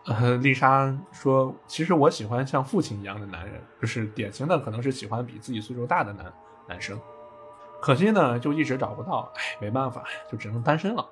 [0.05, 6.33] 呃，丽莎说：“其实我喜欢像父亲一样的男人，就是典型的，可能是喜欢比自己岁数大的男
[6.67, 6.99] 男生。”
[7.79, 11.07] 可惜呢，就一直找不到，哎，没办法，就只能单身了。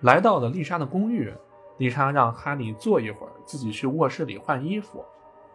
[0.00, 1.30] 来到了丽莎的公寓，
[1.76, 5.04] 丽莎让哈利坐一会儿，自己去卧室里换衣服。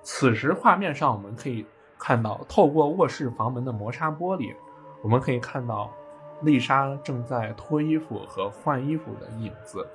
[0.04, 1.66] 此时画面上我们可以
[2.00, 4.56] 看到，透过卧室房门的磨砂玻璃，
[5.02, 5.92] 我们可以看到
[6.42, 9.88] 丽莎正在脱衣服和换衣服的影子。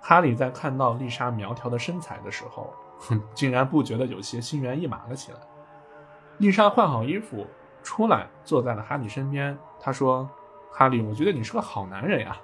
[0.00, 2.72] 哈利在看到丽莎苗条的身材的时候，
[3.34, 5.38] 竟然不觉得有些心猿意马了起来。
[6.38, 7.46] 丽莎换好衣服。
[7.80, 9.56] 出来，坐在了哈利身边。
[9.80, 10.28] 他说
[10.70, 12.36] ：“哈利，我觉得你是个好男人呀，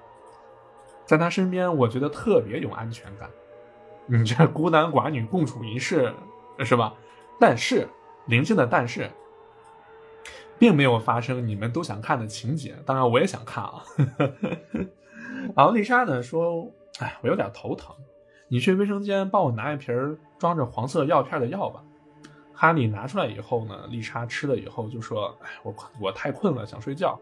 [1.04, 3.28] 在他身边，我觉得特别有安全感。
[4.06, 6.14] 你这孤男寡女共处一室，
[6.60, 6.94] 是吧？
[7.38, 7.86] 但是，
[8.26, 9.10] 灵性的但是，
[10.58, 12.74] 并没有发生你们都想看的情节。
[12.86, 13.84] 当然，我也想看啊。
[15.56, 17.94] 然后丽莎呢说：‘哎，我有点头疼，
[18.48, 21.82] 你去卫生间帮我拿一瓶装着黄色药片的药吧。’”
[22.56, 27.18] 哈利拿出来以后呢，丽莎吃了以后就说：“哎，我我太困了，想睡觉。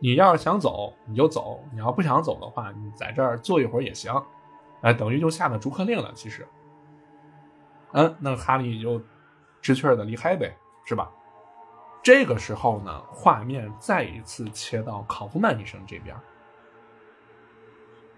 [0.00, 4.10] 你要是想走，你就走；你要不想走的话，你在这儿坐一会儿也行。
[4.80, 6.10] 哎，等于就下了逐客令了。
[6.14, 6.48] 其实，
[7.92, 8.98] 嗯，那哈利就
[9.60, 11.10] 知趣的离开呗，是吧？
[12.02, 16.16] 这个时候呢，画面再一次切到考夫曼医生这边。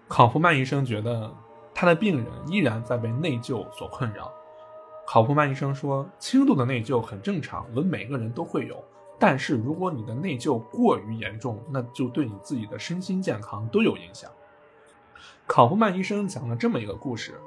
[0.07, 1.33] 考夫曼医生觉得
[1.73, 4.31] 他的病人依然在被内疚所困扰。
[5.05, 8.81] 考夫曼医生说：“轻度的内疚很正常，我们每个人都会有。
[9.19, 14.31] 但是如果你的内疚过于严重，那就对你自己的身心健康都有影响。”
[15.45, 17.37] 考夫曼医生讲了这么一个故事，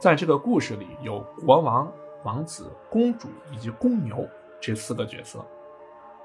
[0.00, 1.92] 在这个故事里有国王、
[2.24, 4.28] 王子、公主以及公牛
[4.60, 5.44] 这四个角色。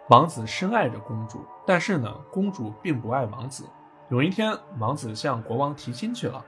[0.09, 3.65] 王子深爱着公主，但是呢，公主并不爱王子。
[4.09, 6.43] 有一天，王子向国王提亲去了。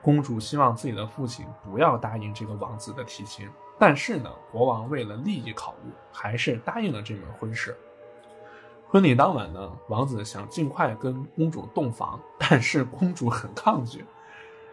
[0.00, 7.76] 公主希望自己的父亲不要答应这个王子的提亲，但是呢，国王为了利益考虑，还是答应了这门婚事。
[8.86, 14.04] 婚礼当晚呢，王子想尽快跟公主洞房，但是公主很抗拒，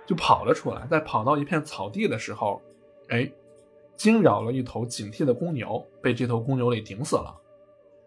[0.06, 0.86] 就跑了出来。
[0.88, 2.62] 在跑到一片草地的时候，
[3.10, 3.30] 哎，
[4.02, 7.40] 惊扰了一头警惕的公牛，被这头公牛给顶死了。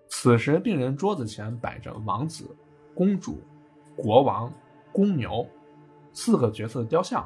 [0.09, 2.53] 此时，病人桌子前摆着王子、
[2.97, 3.41] 公主、
[3.95, 4.53] 国王、
[4.91, 5.49] 公牛。
[6.13, 7.25] 四个角色的雕像，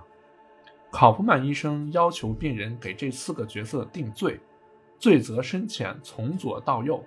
[0.93, 4.39] 考夫曼医生要求病人给这四个角色定罪，
[4.99, 7.03] 罪责深浅，从左到右。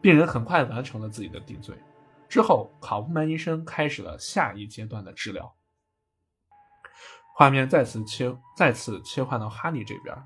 [0.00, 1.76] 病人很快完成了自己的定罪。
[2.30, 5.54] 之后，考夫曼医生开始了下一阶段的治疗。
[7.34, 10.16] 画面再次切，再次切换到哈利这边。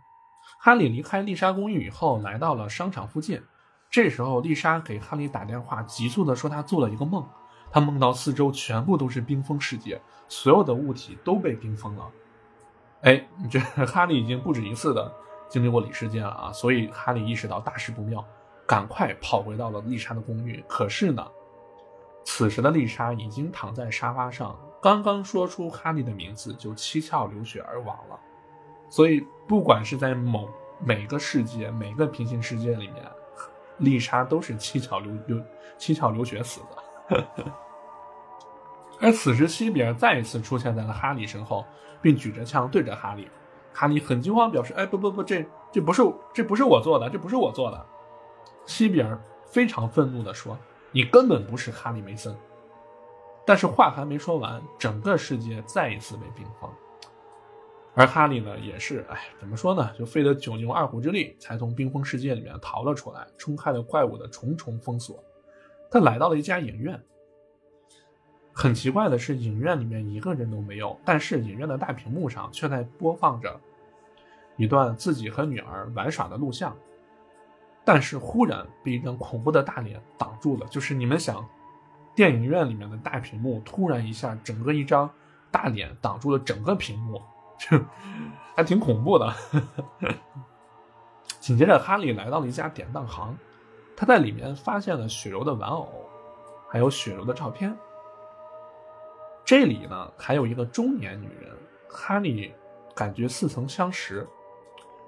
[0.63, 3.43] 哈利离开丽莎公寓以后，来到了商场附近。
[3.89, 7.27] 这时候，丽莎给哈利打电话，急促地说她做了一个梦，
[7.71, 12.07] 她梦到四周全部都是冰封世界，所有的物体都被冰封了。
[13.01, 15.11] 哎，这哈利已经不止一次的
[15.49, 18.23] 经历过里世界了啊，所以哈利意识到大事不妙，
[18.67, 20.63] 赶快跑回到了丽莎的公寓。
[20.69, 21.27] 可是呢，
[22.23, 24.55] 此时的丽莎已经躺在沙发上。
[24.83, 28.21] 刚刚说出哈利的名字，就七窍流血而亡了。
[28.91, 33.05] 所以，不管是在某每个世界、每个平行世界里面，
[33.79, 35.45] 丽莎都是七窍流流
[35.77, 36.61] 七窍流血死
[37.09, 37.27] 的。
[39.03, 41.67] 而此时，西比尔再一次出现在了哈利身后，
[42.01, 43.29] 并举着枪对着哈利。
[43.75, 46.01] 哈利很惊慌，表示：“哎，不不不，这这不是
[46.33, 47.87] 这不是我做的，这不是我做的。”
[48.67, 50.57] 西比尔非常愤怒地说
[50.93, 52.33] ：“你根本不是哈利梅森。”
[53.45, 56.71] 但是话还没说完，整个世界再一次被冰封，
[57.95, 59.91] 而哈利呢，也是，哎，怎么说呢？
[59.99, 65.23] 就费了九牛二虎之力，才从冰封世界里面逃了出来，冲开了怪物的重重封锁。
[65.91, 67.01] 他来到了一家影院，
[68.53, 73.61] 很奇怪的是，影院里面一个人都没有，但是影院的大屏幕上却在播放着
[74.57, 76.77] 一段自己和女儿玩耍的录像。
[77.85, 81.45] 但是忽然被一张恐怖的大脸挡住了，就是你们想。
[82.13, 85.09] 电影院里面的大屏幕突然一下，整个一张
[85.51, 87.23] 大脸挡住了整个屏幕，
[87.61, 87.79] 就
[88.57, 89.33] 还挺恐怖的。
[91.39, 93.37] 紧接着，哈利来到了一家典当行，
[93.97, 95.89] 他在里面发现了雪柔的玩偶，
[96.69, 97.77] 还有雪柔的照片。
[99.45, 101.57] 这里呢，还有一个中年女人，
[101.89, 102.53] 哈利
[102.95, 104.27] 感觉似曾相识。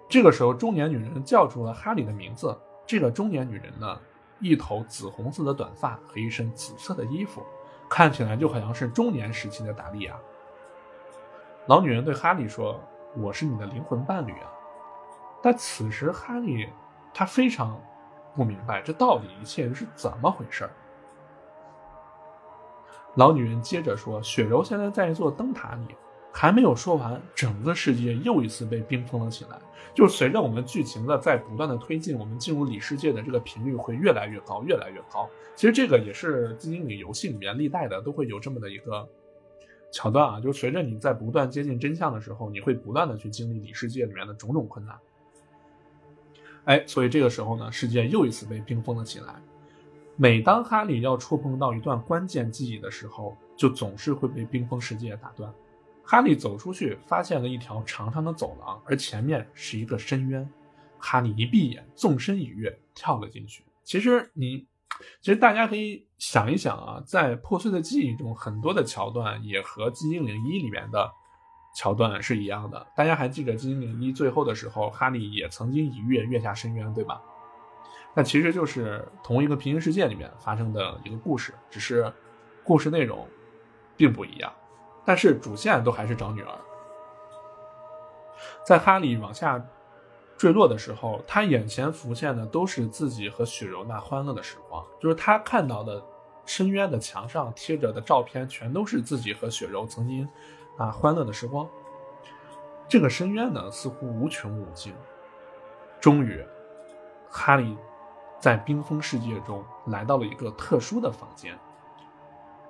[0.08, 2.58] 这个时候，中年女人叫出了哈利的名字。
[2.86, 3.98] 这个中年女人呢？
[4.40, 7.44] 一头紫红色的短发和一身紫色的衣服，
[7.88, 10.16] 看起来就好像是中年时期的达利亚。
[11.66, 12.80] 老女人对哈利说
[13.16, 14.50] ：“我是你的灵魂伴侣啊！”
[15.42, 16.68] 但此时哈利
[17.14, 17.80] 他非常
[18.34, 20.68] 不明白这到底一切是怎么回事
[23.14, 25.94] 老女人接着说：“雪柔现在在一座灯塔里。”
[26.34, 29.58] 还没有说完，整个世界又一次被冰封了起来。
[29.92, 35.28] 就随着我们剧情的在不断的推进，我们进入里世界的这个频率会越来越高，越来越高。
[35.54, 39.06] 其实这个也是精灵里游戏里面历代的都会有这么的一个
[39.92, 44.98] 桥段啊，就随着你在不断接近真相的时候，你会不断的去经历里世界里面的种种困难。
[46.64, 49.34] 哎，所以这个时候呢，世界又一次被冰封了起来。
[50.16, 55.52] 每当哈利要触碰到一段关键记忆的时候，就总是会被冰封世界打断。
[56.02, 60.48] 哈利走出去，发现了一条长长的走廊，而前面是一个深渊。
[60.98, 63.64] 哈利一闭眼，纵身一跃，跳了进去。
[63.82, 64.66] 其实你，
[65.20, 71.10] 其实大家可以想一想啊，在破碎的记忆中，很多的桥段也和《金精灵一》里面的
[71.74, 72.86] 桥段是一样的。
[72.96, 77.20] 大家还记得《金精灵一》最后的时候，哈利也曾经一跃跃下深渊，对吧？
[78.14, 82.12] 那其实就是同一个平行世界里面发生的一个故事，只是
[82.62, 83.26] 故事内容
[83.96, 84.52] 并不一样。
[85.04, 86.58] 但是主线都还是找女儿。
[88.66, 89.64] 在哈利往下
[90.42, 94.84] 坠落的时候，他眼前浮现的都是自己和雪柔那欢乐的时光。
[94.98, 96.04] 就是他看到的
[96.44, 100.28] 深渊的墙上贴着的照片，全都是自己和雪柔曾经
[100.76, 101.64] 啊欢乐的时光。
[102.88, 104.92] 这个深渊呢，似乎无穷无尽。
[106.00, 106.44] 终于，
[107.30, 107.78] 哈利
[108.40, 111.56] 在冰封世界中来到了一个特殊的房间。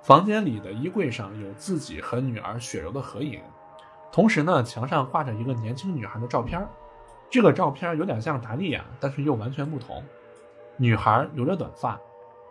[0.03, 3.41] 房间里的衣柜上有自己和女儿雪柔的合影，
[4.11, 6.63] 同时呢，墙上挂着一个年轻女孩的照片。
[7.33, 10.03] 这个照片有点像达利亚，但是又完全不同。
[10.77, 11.99] 女孩留着短发，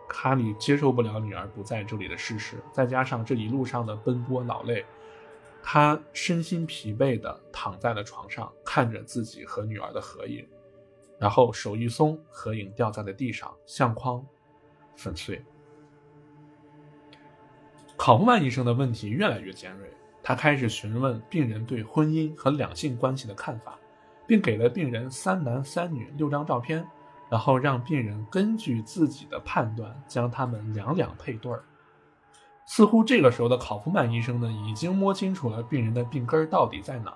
[0.09, 4.85] 哈利接受不了女儿不在这里的事实，再加上这一路上的奔波劳累，
[5.63, 10.45] 他身心疲惫地躺在了床上，看着自己和女儿的合影，
[11.17, 14.21] 然后手一松，合影掉在了地上，相框
[14.97, 15.41] 粉碎。
[17.95, 19.89] 考夫曼医生的问题越来越尖锐，
[20.21, 23.79] 他开始询问病人对婚姻和两性关系的看法，
[24.25, 26.87] 并给了病人三男三女六张照片，
[27.29, 31.63] 然后让病人根据自己的判断将他们两两配对儿。
[32.65, 37.13] 似乎这个时候的考夫曼医生呢，已经摸清楚了病人的病根到底在哪。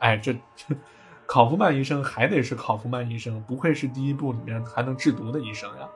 [0.00, 0.34] 哎，这
[1.26, 5.88] 考夫曼医生还得是考夫曼医生，不愧是第一部里面还能制毒的医生呀，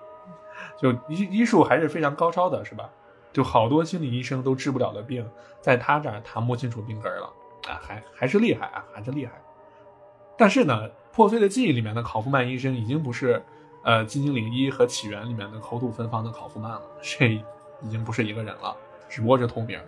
[0.79, 2.89] 就医医术还是非常高超的，是吧？
[3.33, 5.29] 就好多心理医生都治不了的病，
[5.61, 7.27] 在他这儿他摸清楚病根了
[7.69, 9.33] 啊，还还是厉害啊，还是厉害。
[10.37, 13.43] 但是呢，破碎的记忆里面的考夫曼医生已经不是，
[13.83, 17.27] 呃，《金精灵一》和《起源》里面的口吐芬芳的考夫曼了，这
[17.83, 18.77] 已经不是一个人了，
[19.09, 19.81] 只不过是同名。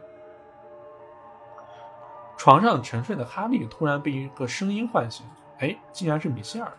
[2.36, 5.26] 床上沉睡的哈利突然被一个声音唤醒，
[5.58, 6.70] 哎，竟然是米歇尔。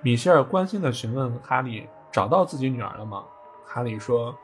[0.00, 3.22] 米歇尔关心的询问哈利：“找到自己女儿了吗？”
[3.64, 4.36] 哈利说：“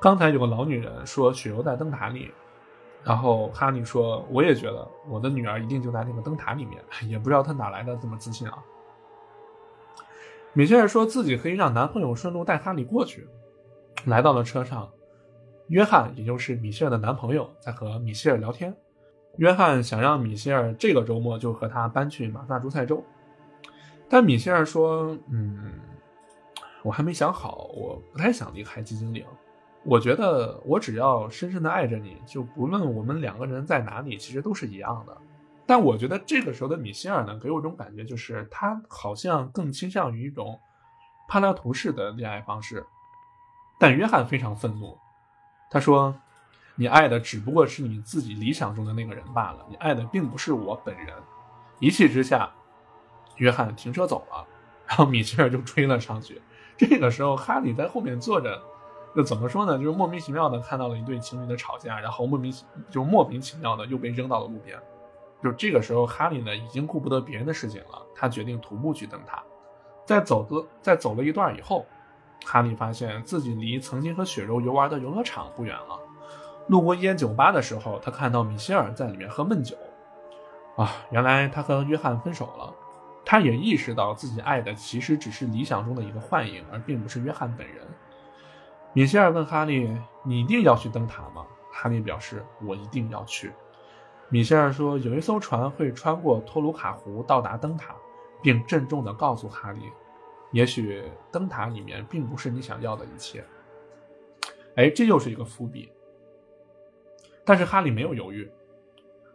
[0.00, 2.32] 刚才有个老女人说雪柔在灯塔里。”
[3.08, 8.62] 然后哈利说：“我也觉得我的女儿一定就在那个灯塔里面，也不知道她哪来的这么自信啊。”
[10.52, 13.26] 米歇尔说自己可以让男朋友顺路带哈利过去。
[14.04, 14.90] 来到了车上，
[15.68, 18.76] 约翰，也就是米歇尔的男朋友，在和米歇尔聊天。
[19.38, 23.02] 约翰想让米歇尔这个周末就和他搬去马萨诸塞州，
[24.06, 25.80] 但米歇尔说：“嗯，
[26.82, 29.24] 我还没想好，我不太想离开寂静岭。
[29.84, 35.16] 我觉得我只要深深的爱着你，就不论我们两个人在哪里，其实都是一样的。”
[35.66, 40.58] 但我觉得这个时候的米歇尔呢，给我一种感觉，就是他好像更倾向于一种
[41.28, 42.86] 帕拉图式的恋爱方式。
[43.78, 44.98] 但约翰非常愤怒，
[45.70, 46.14] 他说。
[46.80, 51.12] 你爱的只不过是你自己理想中的那个人罢了，你爱的并不是我本人。
[51.80, 52.48] 一气之下，
[53.38, 54.46] 约翰停车走了，
[54.86, 56.40] 然后米歇尔就追了上去。
[56.76, 58.62] 这个时候，哈里在后面坐着，
[59.18, 59.76] 就怎么说呢？
[59.76, 62.54] 就是莫名其妙的看到了一对情侣的吵架，然后莫名
[62.88, 64.78] 就莫名其妙的又被扔到了路边。
[65.42, 69.42] 就这个时候，哈利呢已经顾不得别人的事情了，他决定徒步去灯塔。
[70.06, 71.84] 在走的在走了一段以后，
[72.44, 75.98] 哈利发现自己离曾经和雪柔游玩的游乐场不远了。
[76.68, 79.76] 路过一间酒吧的时候，他看到米歇尔在里面喝闷酒。
[80.76, 82.72] 啊，原来他和约翰分手了。
[83.24, 87.84] 他也意识到自己爱的其实只是理想中的一个幻影，而并不是约翰本人。
[88.92, 89.88] 米歇尔问哈利
[90.24, 93.52] ：“你一定要去灯塔吗？”哈利表示：“我一定要去。”
[94.30, 97.94] 米歇尔说：“有一艘船会穿过托鲁卡湖到达灯塔，
[98.42, 99.82] 并郑重地告诉哈利：
[100.52, 103.44] 也许灯塔里面并不是你想要的一切。”
[104.76, 105.90] 哎，这又是一个伏笔。
[107.44, 108.50] 但是哈利没有犹豫，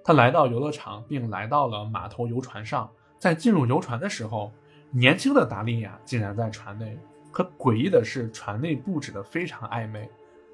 [0.03, 2.89] 他来到游乐场，并来到了码头游船上。
[3.17, 4.51] 在进入游船的时候，
[4.91, 6.99] 年轻的达利亚竟然在船内。
[7.33, 10.09] 可诡异的是，船内布置的非常暧昧，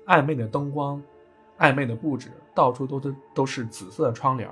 [0.07, 0.99] 暧昧的灯光，
[1.59, 4.49] 暧昧的布置，到处都是都是紫色的窗帘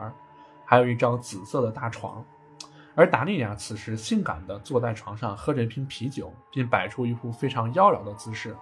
[0.66, 2.24] 还有一张紫色的大床。
[2.96, 8.54] 而达利亚此时性感地坐在床上，喝着一瓶啤酒，并摆出一副非常妖娆的姿势，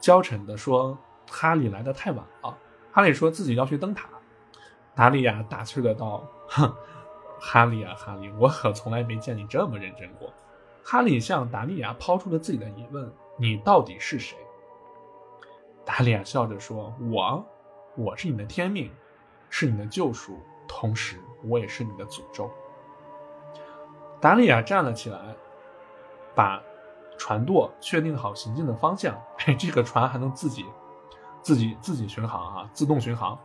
[0.00, 0.96] 娇嗔地说
[1.28, 2.56] ：“哈利来的太晚了。”
[2.90, 4.08] 哈利说自己要去灯塔，
[4.94, 6.72] 达利亚打趣的道：“哼，
[7.40, 10.32] 哈利啊，哈利，我可从来没见你这么认真过。”
[10.90, 14.38] 哈利向达利亚抛出了自己的疑问：“你到底是谁？”
[15.84, 17.44] 达利亚笑着说：“我，
[17.94, 18.90] 我是你的天命，
[19.50, 22.50] 是你的救赎，同时我也是你的诅咒。”
[24.18, 25.36] 达利亚站了起来，
[26.34, 26.58] 把
[27.18, 29.14] 船舵确定好行进的方向。
[29.40, 30.64] 哎，这个船还能自己。
[31.42, 33.38] 自己自己巡航啊，自动巡航。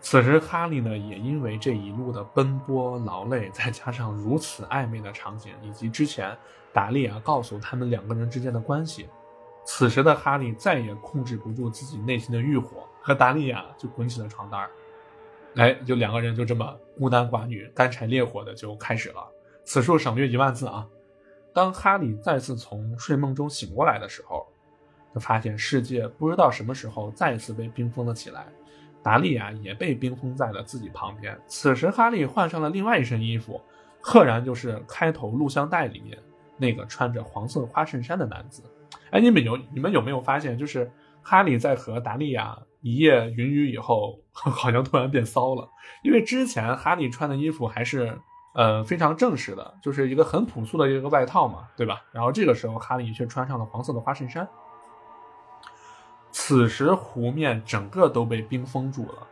[0.00, 6.36] 此时哈利呢，也因为这一路的奔波劳累，再加上如此暧昧的场景，以及之前
[6.72, 9.08] 达利亚告诉他们两个人之间的关系，
[9.64, 14.70] 此时的哈利再也控制不住自己内心的欲火，和达利亚就滚起了床单儿
[15.56, 19.26] 哎，就两个人就这么孤男寡女、干柴烈火的就开始了。
[19.64, 20.86] 此处省略一万字啊！
[21.52, 24.46] 当哈利再次从睡梦中醒过来的时候。
[25.12, 28.46] 他发现世界不知道什么时候再次被冰封了起来，
[29.02, 31.38] 达利亚也被冰封在了自己旁边。
[31.46, 33.60] 此时，哈利换上了另外一身衣服，
[34.00, 36.18] 赫然就是开头录像带里面
[36.56, 38.62] 那个穿着黄色花衬衫的男子。
[39.10, 40.90] 哎，你们有你们有没有发现，就是
[41.22, 45.68] 哈利在和达利亚一夜云雨以后， 好像突然变骚了？
[46.02, 48.18] 因为之前哈利穿的衣服还是
[48.54, 52.02] 呃非常正式的，就是一个很朴素的一个外套嘛，对吧？
[52.12, 54.46] 然后这个时候，哈利却穿上了黄色的花衬衫。
[56.32, 59.26] 此时湖面整个都被冰封住了，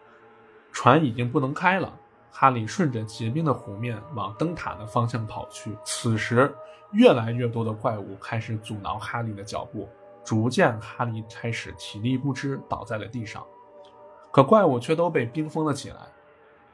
[0.73, 1.93] 船已经不能开了。
[2.31, 5.77] 哈利顺着结冰的湖面往灯塔的方向跑去。
[5.85, 6.55] 此时，
[6.93, 9.89] 越来越多的怪物开始阻挠哈利的脚步，
[10.25, 13.45] 逐渐哈利开始体力不支，倒在了地上。
[14.31, 15.97] 可怪物却都被冰封了起来。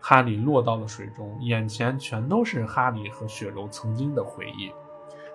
[0.00, 4.70] 哈利落到了水中，眼前全都是哈利和雪柔曾经的回忆。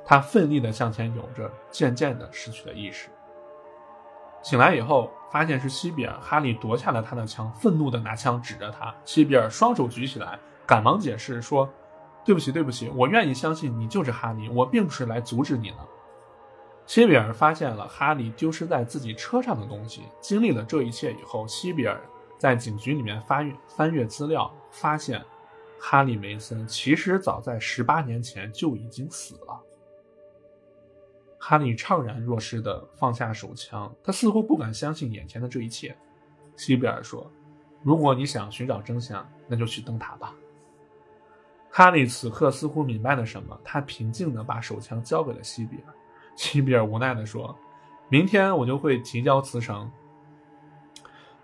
[0.06, 3.10] 他奋力地向前游着，渐渐地失去了意识。
[4.42, 6.18] 醒来以后，发现是西比尔。
[6.22, 8.94] 哈利夺下了他的枪，愤怒地拿枪指着他。
[9.06, 11.70] 西比尔双手举起来，赶忙解释说
[12.24, 15.78] ：“对不起，对不起，我愿意相信你就是哈利，我并不是来阻止你的。”
[16.88, 20.04] 西比尔发现了哈利丢失在自己车上的东西。
[20.20, 22.00] 经历了这一切以后，西比尔
[22.38, 25.24] 在警局里面翻阅翻阅资料，发现
[25.80, 29.62] 哈利梅森其实早在十八年前就已经死了。
[31.40, 35.96] 哈利怅然若失地放下手枪，他似乎不敢相信眼前的这一切。
[36.58, 37.32] 西比尔说
[37.82, 40.36] ：“如果你想寻找真相，那就去灯塔吧。”
[41.72, 45.94] 哈利此刻似乎明白了什么，他平静地把手枪交给了西比尔。
[46.36, 47.58] 西比尔无奈地说
[48.10, 49.90] ：“明天我就会提交辞呈。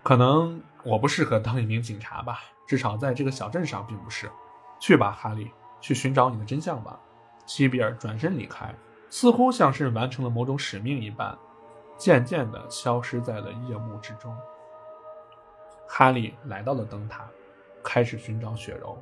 [0.02, 4.30] 可能我不适合当一名警察吧，至少在这个小镇上并不是。
[4.78, 7.00] 去吧，哈利，去寻找你的真相吧。”
[7.46, 8.74] 西比尔转身离开，
[9.08, 11.36] 似乎像是完成了某种使命一般，
[11.96, 14.36] 渐渐地消失在了夜幕之中。
[15.88, 17.24] 哈利来到了灯塔，
[17.82, 18.98] 开始寻找雪柔。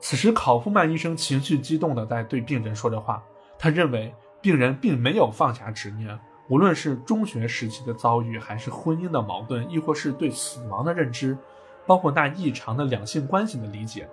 [0.00, 3.22] 此时，考夫曼医生情绪激动地在对病人说着话。
[3.58, 6.18] 他认为病人并没有放下执念，
[6.48, 11.38] 无论是中学时期的遭遇，还是婚姻的矛盾，亦或是对死亡的认知，
[11.86, 14.08] 包括那异常的两性关系的理解。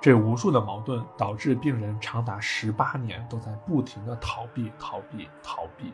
[0.00, 5.92] 这无数的矛盾导致病人长达十八年都在不停的逃避、逃避、逃避，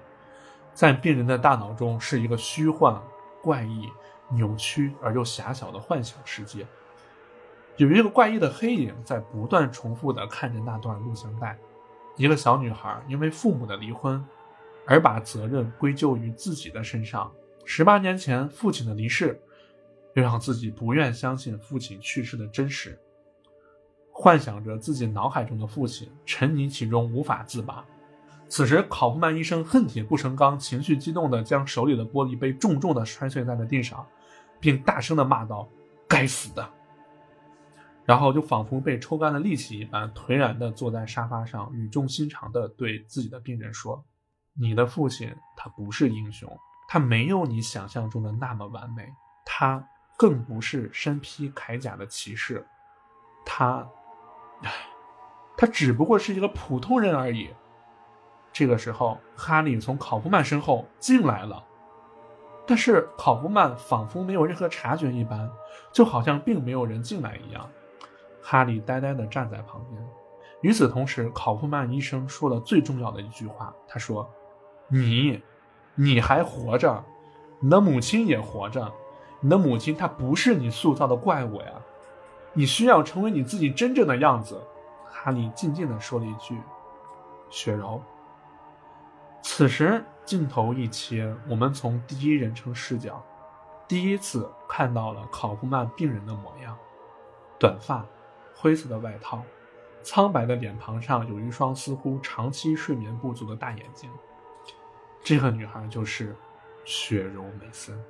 [0.73, 3.03] 在病人的大脑中是一个虚幻、
[3.43, 3.89] 怪异、
[4.29, 6.65] 扭曲而又狭小的幻想世界。
[7.77, 11.59] 有一个怪异的黑影在不断重复地看着那段录像带。
[12.17, 14.25] 一个小女孩因为父母的离婚，
[14.87, 17.31] 而把责任归咎于自己的身上。
[17.65, 19.39] 十八年前父亲的离世，
[20.15, 22.99] 又让自己不愿相信父亲去世的真实，
[24.19, 27.85] 幻想着自己脑海中的父亲，沉溺其中无法自拔。
[28.49, 34.07] 此时，考夫曼医生恨铁不成钢，情绪激动地将手里的玻璃杯重重地摔碎在了地上，
[34.59, 35.69] 并大声地骂道
[36.09, 36.67] ：“该死的！”
[38.07, 44.03] 然后就仿佛被抽干了力气一般，颓然地坐在沙发上，语重心长地对自己的病人说
[44.59, 46.51] ：“你的父亲他不是英雄，
[46.89, 49.13] 他没有你想象中的那么完美，
[49.45, 49.87] 他
[50.17, 52.65] 更不是身披铠甲的骑士，
[53.45, 53.87] 他，
[54.63, 54.71] 唉
[55.57, 57.51] 他只不过是一个普通人而已。”
[58.53, 61.63] 这个时候，哈利从考夫曼身后进来了，
[62.67, 65.51] 但是考夫曼仿佛没有任何察觉一般，
[65.93, 67.69] 就好像并没有人进来一样。
[68.43, 70.03] 哈利呆呆地站在旁边。
[70.63, 74.29] 与此同时，考夫曼医生说了最重要的一句话：“他说，
[74.89, 75.43] 你，
[75.95, 77.05] 你还活着，
[77.61, 78.91] 你的母亲也活着。
[79.41, 81.73] 你的母亲她不是你塑造的怪物呀，
[82.57, 84.61] 你需要成为你自己真正的样子。”
[85.09, 86.59] 哈利静静地说了一句
[87.51, 88.03] ：“雪柔。”
[89.43, 93.25] 此时镜头一切，我们从第一人称视角，
[93.87, 96.77] 第一次看到了考夫曼病人的模样，
[97.59, 98.05] 短发。
[98.59, 99.43] 灰色的外套，
[100.03, 104.11] 苍白的脸庞上有一双似乎长期睡眠不足的大眼睛。
[105.23, 106.35] 这个女孩就是
[106.85, 108.03] 雪柔·梅森。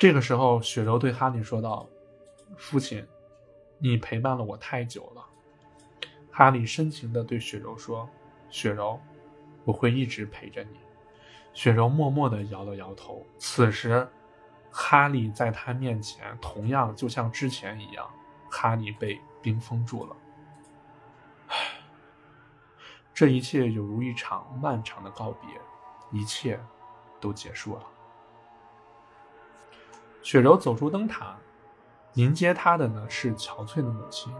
[0.00, 1.86] 这个时候，雪柔对哈利说道
[2.56, 3.06] ：“父亲，
[3.76, 5.22] 你陪伴了我太久了。”
[6.32, 8.08] 哈利深情的对雪柔说
[8.48, 8.98] ：“雪柔，
[9.62, 10.80] 我会一直陪着你。”
[11.52, 13.26] 雪柔默默的摇了摇头。
[13.38, 14.08] 此时。
[14.72, 18.08] 哈利在他面前，同样就像之前一样，
[18.48, 20.16] 哈利被冰封住了。
[23.12, 25.60] 这一切有如一场漫长的告别，
[26.12, 26.58] 一切
[27.20, 27.82] 都结束了。
[30.22, 31.36] 雪柔走出灯塔，
[32.14, 34.32] 迎接她的呢是憔悴的母亲。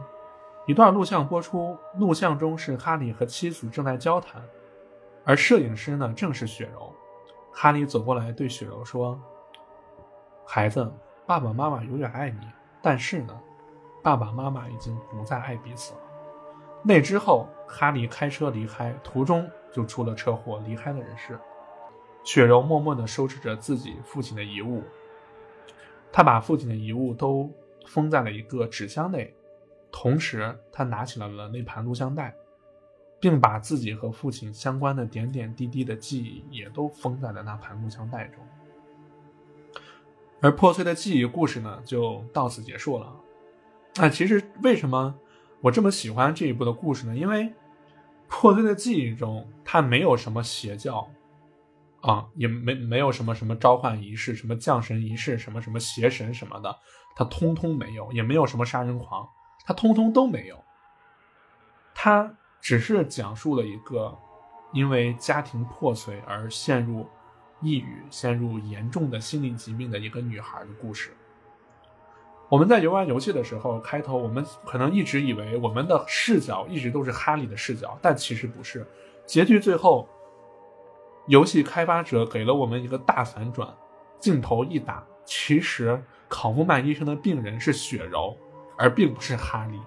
[0.66, 4.42] 一段录像播出，录像中是哈利和妻子正在交谈，
[5.24, 6.92] 而摄影师呢正是雪柔。
[7.52, 9.20] 哈利走过来对雪柔说。
[10.46, 10.92] 孩子，
[11.26, 12.40] 爸爸妈妈永远爱你，
[12.82, 13.40] 但是呢，
[14.02, 16.00] 爸爸妈妈已经不再爱彼此了。
[16.82, 21.38] 那之后，哈利开车离开，途中就出了车祸，离开了人世。
[22.22, 24.82] 雪柔默默地收拾着自己父亲的遗物，
[26.12, 27.50] 他把父亲的遗物都
[27.86, 29.34] 封在了一个纸箱内，
[29.90, 32.34] 同时他拿起了了那盘录像带，
[33.20, 38.44] 并把自己和父亲相关的点点滴滴的记忆也都封在了那盘录像带中。
[40.40, 43.14] 而破碎的记忆故事呢，就到此结束了。
[43.96, 45.14] 那其实为什么
[45.60, 47.14] 我这么喜欢这一部的故事呢？
[47.14, 47.52] 因为
[48.26, 51.06] 破碎的记忆中，它没有什么邪教，
[52.00, 56.76] 啊，也没没有什么什么召唤仪式、什么降神仪式、什么什么邪神什么的，
[57.14, 59.28] 它通通没有，也没有什么杀人狂，
[59.64, 60.56] 它通通都没有。
[61.94, 64.16] 它只是讲述了一个
[64.72, 67.08] 因为家庭破碎而陷入。
[67.62, 71.14] 抑郁陷入严重的心理疾病的一个女孩的故事。
[72.48, 78.86] 我们在游玩游戏的时候，开头我们可能一直以为我们的视角一直都是哈利的视角，但其实不是。
[79.26, 80.08] 结局最后，
[81.30, 83.68] 游戏开发者给了我们一个大反转，
[84.18, 88.36] 镜头一打，其实考夫曼医生的病人是雪柔，
[88.76, 89.78] 而并不是哈利。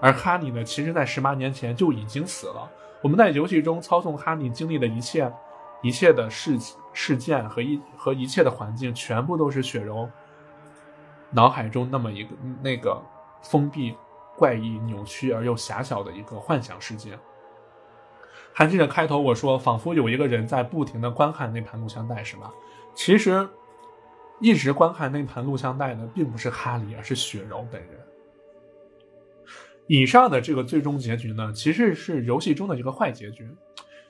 [0.00, 2.68] 而哈利呢，其实在十八年前就已经死了。
[3.00, 5.32] 我们在游戏中操纵哈利经历的一切、
[5.80, 6.58] 一切的事
[6.92, 10.10] 事件和一和一切的环境，全部都是雪柔
[11.30, 12.30] 脑海中那么一个
[12.60, 13.00] 那个
[13.42, 13.94] 封闭、
[14.36, 17.16] 怪异、扭曲而又狭小的一个幻想世界。
[18.58, 22.52] 还记得开头我说，仿佛有一个人在不停的观看那盘录像带，是吧？
[22.92, 23.48] 其实，
[24.40, 28.00] 一直观看那盘录像带的并不是哈利，而是雪柔本人。
[29.86, 33.48] 以上的这个最终结局呢，其实是游戏中的一个坏结局。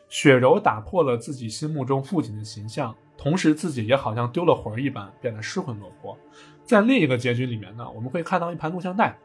[0.08, 6.18] 雪柔打破了自己心目中父亲的形象，同时自己也好像丢了魂一般，变得失魂落魄。
[6.64, 9.18] 在另一个结局里面呢，我们会看到一盘录像带，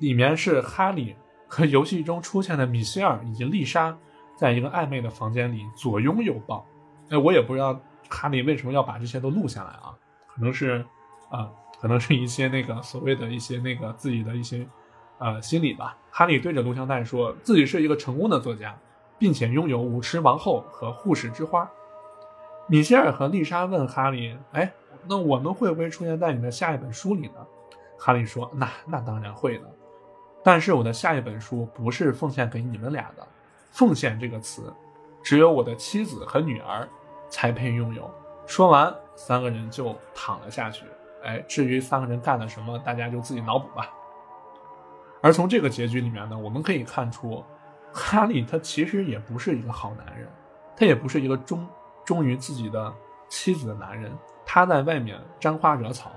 [0.00, 1.16] 里面是哈利
[1.48, 3.98] 和游戏中出现的米歇尔以及丽莎，
[4.36, 6.64] 在一个暧昧的房间里左拥右抱。
[7.10, 7.78] 哎，我也不知道
[8.08, 9.94] 哈利为什么要把这些都录下来啊？
[10.26, 10.84] 可能是
[11.30, 14.66] 啊，可能是一些那个所谓的一些那个自己的一些。
[15.18, 18.76] 呃，心理吧，哈利对着录像带说自己是一个成功的作家，
[19.16, 21.70] 并且拥有舞池王后和护士之花。
[22.66, 24.70] 米歇尔和丽莎问哈利：“哎，
[25.06, 27.46] 那我们会不会出现在你的下一本书里呢？”
[27.96, 29.70] 哈利说：“那那当然会的，
[30.42, 33.26] 但是我的下一本书不是奉献给你们俩的。
[33.74, 34.72] 奉献这个词，
[35.22, 36.88] 只有我的妻子和女儿
[37.28, 38.08] 才配拥有。”
[38.46, 40.84] 说完，三个人就躺了下去。
[41.24, 43.90] 哎，至于三个人干了什么，大家就自己脑补吧。
[45.20, 47.42] 而从这个结局里面呢，我们可以看出，
[47.92, 50.28] 哈利他其实也不是一个好男人，
[50.76, 51.66] 他也不是一个忠
[52.04, 52.94] 忠于自己的
[53.28, 54.12] 妻子的男人。
[54.44, 56.12] 他在外面沾花惹草，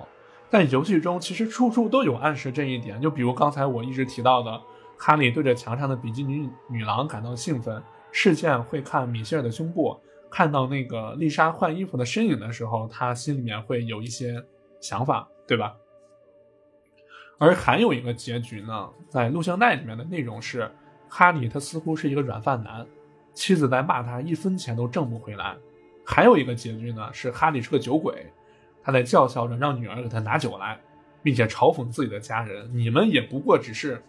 [0.50, 3.00] 但游戏中其实处处都有暗示这一点。
[3.00, 4.62] 就比如刚才我一直提到的，
[4.98, 7.82] 哈利对着墙上的比基尼女郎感到兴奋，
[8.12, 9.98] 视线会看米歇尔的胸部，
[10.30, 14.44] 看到那个丽莎换衣服的身影的时候，他心里面会有一些
[14.82, 15.76] 想法，对吧？
[17.40, 20.70] 而还有一个结局呢，在录像带里面的内容是，
[21.08, 22.86] 哈利他似乎是一个软饭男，
[23.36, 25.56] 妻子在骂他一分钱都挣不回来。
[26.04, 28.26] 还有一个结局呢，是哈利是个酒鬼，
[28.82, 30.80] 他在叫嚣着让女儿给他拿酒来，
[31.22, 34.02] 并且嘲讽自己的家人：“你们也不过只是，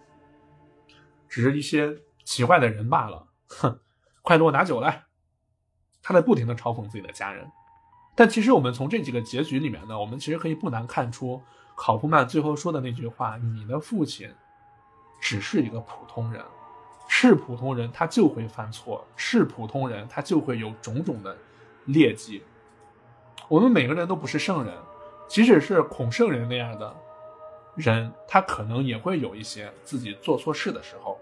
[1.29, 3.81] 只是一些奇怪的人罢了。”哼，
[4.23, 5.05] 快给我拿酒来！
[6.03, 7.51] 他在不停的嘲讽自己的家人。
[8.15, 11.43] 但其实我们从这几个结局里面呢，我们其实可以不难看出。
[11.77, 14.29] 考夫曼最后说的那句话：“你的父亲
[15.21, 16.45] 只是一个普通人，
[17.07, 21.37] 是普通人他就会犯错，是普通人他就会有种种的
[21.85, 22.43] 劣迹。
[23.47, 24.75] 我们每个人都不是圣人，
[25.29, 26.97] 即使是孔圣人那样的
[27.79, 31.19] 人，他可能也会有一些自己做错事的时候。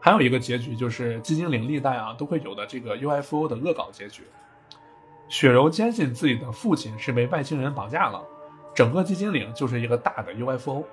[0.00, 4.22] 还有一个结局就是寂静岭历代啊都会有的这个 UFO 的恶搞结局。”
[5.28, 8.24] 雪柔坚信自己的父亲是被外星人绑架了，
[8.74, 10.84] 整个寂静岭就是一个大的 UFO。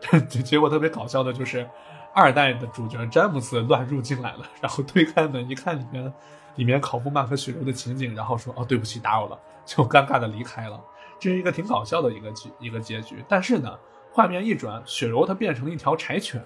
[0.28, 1.68] 结果特别搞笑的就是，
[2.14, 6.12] 二代的主角詹姆斯乱入进来了，然后推开门一看，里面
[6.56, 10.80] 里面考夫曼和雪柔的情景，然后说：“哦，对不起，打扰了。”就尴尬的离开了。
[11.18, 13.24] 这是一个挺搞笑的一个结一个结局。
[13.28, 13.78] 但是呢，
[14.10, 16.42] 画面一转，雪柔她变成了一条柴犬，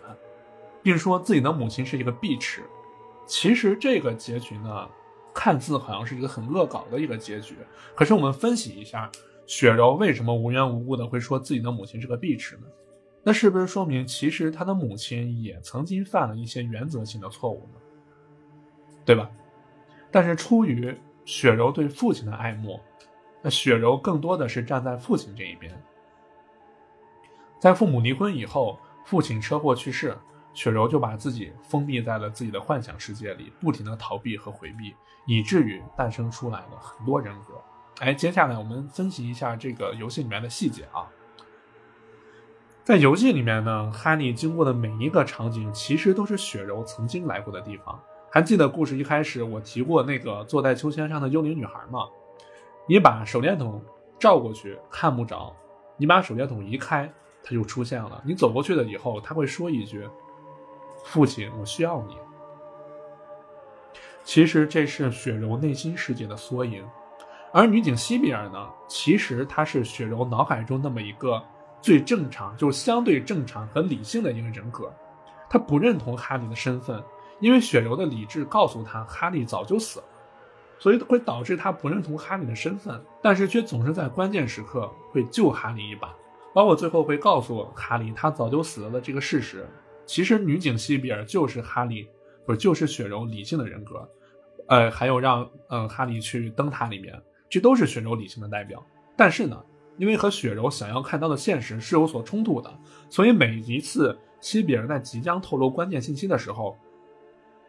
[0.82, 2.62] 并说自己的母亲是一个碧池。
[3.26, 4.88] 其实这个结局呢。
[5.34, 7.56] 看似好像是一个很恶搞的一个结局，
[7.94, 9.10] 可是我们分析一下，
[9.46, 12.64] 雪柔为什么无缘无故的会说自己的母亲是个碧池呢？
[13.22, 17.80] 那是不是说明其实他的母亲也曾经犯了一些原则性的错误呢？
[19.06, 19.30] 对吧？
[20.10, 20.94] 但是出于
[21.24, 22.78] 雪柔对父亲的爱慕，
[23.42, 25.70] 那雪柔更多的是站在父亲这一边。
[27.58, 30.16] 在父母离婚以后，父亲车祸去世。
[30.54, 37.54] 雪柔就把自己封闭在了自己的幻想世界里，不停的逃避和回避，以至于诞生出来了很多人格。
[38.00, 41.08] 哎，接下来我们分析一下这个游戏里面的细节啊。
[42.84, 47.98] 在游戏里面呢，哈利经过的每一个场景，其实都是雪柔曾经来过的地方。
[48.30, 52.00] 还记得故事一开始我提过那个坐在秋千上的幽灵女孩吗？
[52.86, 53.82] 你把手电筒
[54.18, 55.54] 照过去看不着，
[55.96, 57.10] 你把手电筒移开，
[57.42, 58.20] 它就出现了。
[58.24, 60.08] 你走过去了以后，他会说一句。
[61.04, 62.16] 父亲，我需要你。
[64.24, 66.84] 其实这是雪柔内心世界的缩影，
[67.52, 68.68] 而女警西比尔呢？
[68.86, 71.42] 其实她是雪柔脑海中那么一个
[71.80, 74.92] 最正常，就是相对正常和理性的一个人格。
[75.50, 77.02] 她不认同哈利的身份，
[77.40, 80.06] 因为雪柔的理智告诉她哈利早就死了，
[80.82, 86.12] 所以会导致他不认同哈利的身份，但是却总是在关键时刻会救哈利一把，
[86.52, 89.64] 包括最后会告诉哈利他早就死了的这个事实。
[90.06, 92.08] 其实女警西比尔就是哈利，
[92.44, 94.10] 不就是雪柔理性的人格，
[94.66, 97.14] 呃，还有让嗯哈利去灯塔里面，
[97.48, 98.84] 这都是雪柔理性的代表。
[99.16, 99.64] 但是呢，
[99.98, 102.68] 因为和雪柔想要看到的现实是有所冲突的，
[103.08, 106.76] 所以每一次西比尔在即将透露关键信息的时候，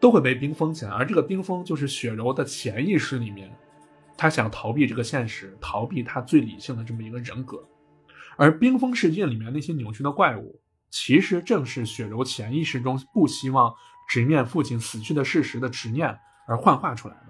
[0.04, 0.92] 都会被冰封起来。
[0.92, 3.50] 而这个冰封就是雪柔的潜意识里面，
[4.18, 7.66] 他想逃避这个现实，逃避他最理性的这么一个人格。
[8.36, 13.74] 而冰封世界里面那些扭曲的怪物，其实正是雪柔潜意识中不希望
[14.10, 17.22] 直面父亲死去的事实的执念而幻化出来的。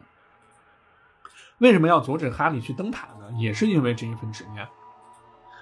[1.60, 3.32] 为什么要阻止哈利去灯塔呢？
[3.38, 4.68] 也是因为这一份执念。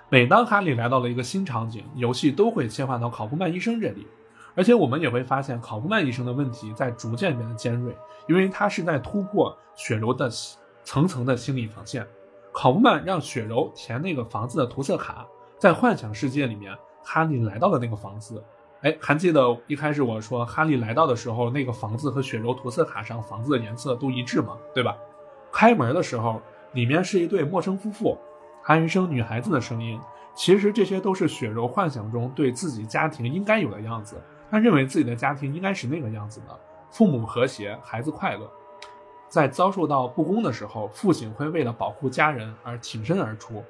[0.07, 4.07] 每当哈利来到了一个新场景，游戏都会切换到考夫曼医生这里，
[4.55, 7.95] 而且我们也会发现考夫曼医生的问题在逐渐变得尖锐，
[8.27, 10.29] 因为他是在突破雪柔的
[10.83, 12.05] 层层的心理防线。
[12.51, 15.25] 考夫曼让雪柔填那个房子的涂色卡，
[15.57, 18.43] 在幻想世界里面，哈利来到了那个房子。
[18.81, 24.57] 哎，还记得一开始我说哈利来到的时候，那个房子和雪柔涂色卡上房子的颜色都一致吗？
[24.73, 24.97] 对吧？
[25.51, 26.41] 开门的时候，
[26.73, 28.17] 里面是一对陌生夫妇，
[28.63, 29.99] 还有一声女孩子的声音。
[30.33, 34.15] 其实这些都是雪柔幻想中对自己家庭应该有的样子。
[34.51, 36.59] 他认为自己的家庭应该是那个样子的：
[36.91, 38.51] 父母和谐，孩子快乐。
[39.29, 43.63] 在遭受到不公的时候，父亲会为了保护家人而挺身而出。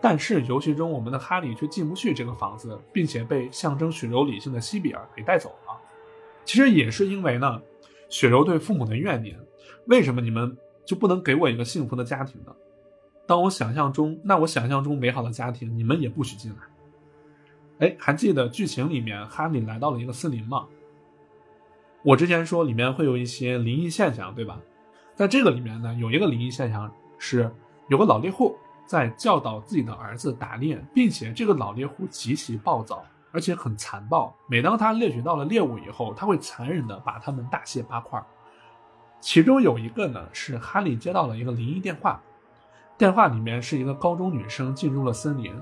[0.00, 5.76] 但是游戏中，我们的哈利却进不去这个房子，并且被象征雪柔理性的西比尔给带走了。
[6.44, 7.60] 其实也是因为呢，
[8.08, 9.36] 雪柔对父母的怨念。
[9.86, 10.56] 为什么你们？
[10.86, 12.54] 就不能给我一个幸福的家庭呢？
[13.26, 16.58] 当我想象中，那我想象中美好的家庭，你们也不许进来。
[17.78, 20.66] 哎，还记得剧情里面哈利来到了一个森林吗？
[22.02, 24.60] 我之前说里面会有一些灵异现象，对吧？
[25.14, 27.50] 在这个里面呢，有一个灵异现象是
[27.88, 28.56] 有个老猎户
[28.86, 33.02] 在教导自己的儿子打猎，并且这个老猎户极其暴躁，
[33.32, 34.34] 而且很残暴。
[34.48, 38.22] 每当他猎取到了猎物以后，他会残忍的把它们大卸八块。
[39.20, 42.20] 其中有一个呢，是哈利接到了一个灵异电话，
[42.98, 45.54] 电话里面是一个高中女生进入了森林，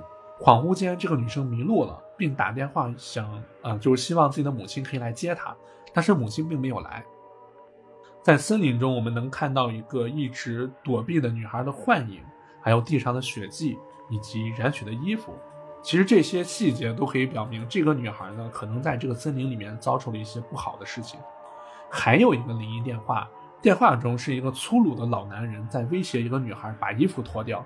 [0.44, 5.54] 恍惚间这个女生迷路了，并打电话想，呃，就是希望自己的母亲可以来接她，
[5.94, 7.04] 但是母亲并没有来。
[8.24, 12.20] 在森林中，我们能看到一个一直躲避的女孩的幻影，
[12.60, 13.78] 还有地上的血迹
[14.10, 15.32] 以及染血的衣服。
[15.80, 21.20] 其实这些细节都可以表明，这个女孩呢，可能在这个森林里面遭受了一些不好的事情。
[21.88, 23.28] 还有一个灵异电话。
[23.60, 27.64] 电话中是一个粗鲁的老男人在威胁一个女孩把衣服脱掉，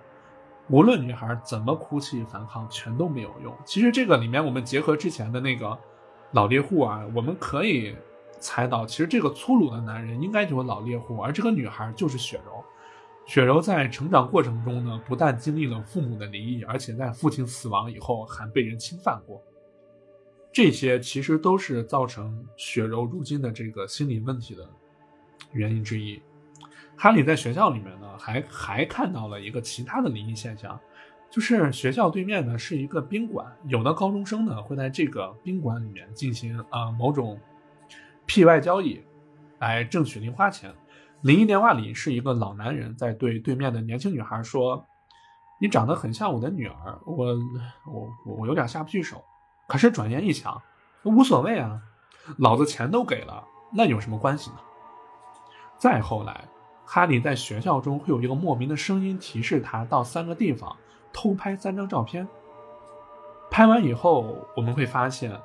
[0.68, 3.54] 无论女孩怎么哭泣反抗，全都没有用。
[3.64, 5.78] 其实这个里面，我们结合之前的那个
[6.32, 7.94] 老猎户啊，我们可以
[8.40, 12.64] 猜到，其实这个粗鲁的男人应该就是老猎户，而这个女孩就是雪柔。
[13.26, 19.42] 雪柔在成长过程中呢，不但经历了父母的离异，而且在父亲死亡以后还被人侵犯过。
[20.52, 24.68] 这些其实都是造成雪柔如今的这个心理问题的。
[25.52, 26.20] 原因之一，
[26.96, 30.78] 哈利在学校里面呢，还还看到了一个其他的灵异现象，
[31.30, 37.38] 就是学校对面呢是一个宾馆，有的高中生呢会在这个宾馆里面进行啊某种
[38.24, 39.04] 屁外交易，
[39.58, 40.72] 来挣取零花钱。
[41.22, 44.86] 灵异电话里是一个老男人在对对面的年轻女孩说
[45.60, 47.34] ：“你长得很像我的女儿，我
[47.86, 49.22] 我我有点下不去手。”
[49.66, 50.62] 可是转念一想，
[51.04, 51.80] 无所谓啊，
[52.38, 54.56] 老子钱都给了，那有什么关系呢？
[55.78, 56.44] 再后来，
[56.86, 60.74] 哈利在学校中会有一个莫名的声音提示他到三个地方
[61.12, 62.26] 偷拍三张照片。
[63.50, 65.38] 拍完以后，我们会发现，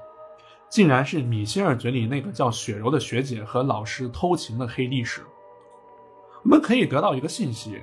[0.70, 5.22] 竟然是米歇尔嘴里那个叫雪柔的学姐和老师偷情的黑历史。
[6.44, 7.82] 我们可以得到一个信息：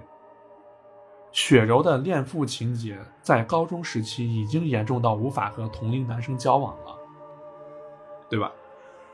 [1.33, 6.99] 雪柔的恋父情节在高中时期已经严重到无法和同龄男生交往了，
[8.29, 8.53] 对吧？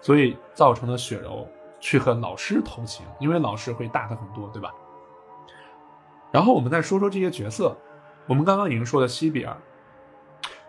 [0.01, 1.47] 所以造成了雪柔。
[1.85, 4.73] 去和老师偷情，因为老师会大他很多，对吧？
[6.33, 7.77] 然后我们再说说这些角色。
[8.27, 9.55] 我们刚刚已经说了西比尔，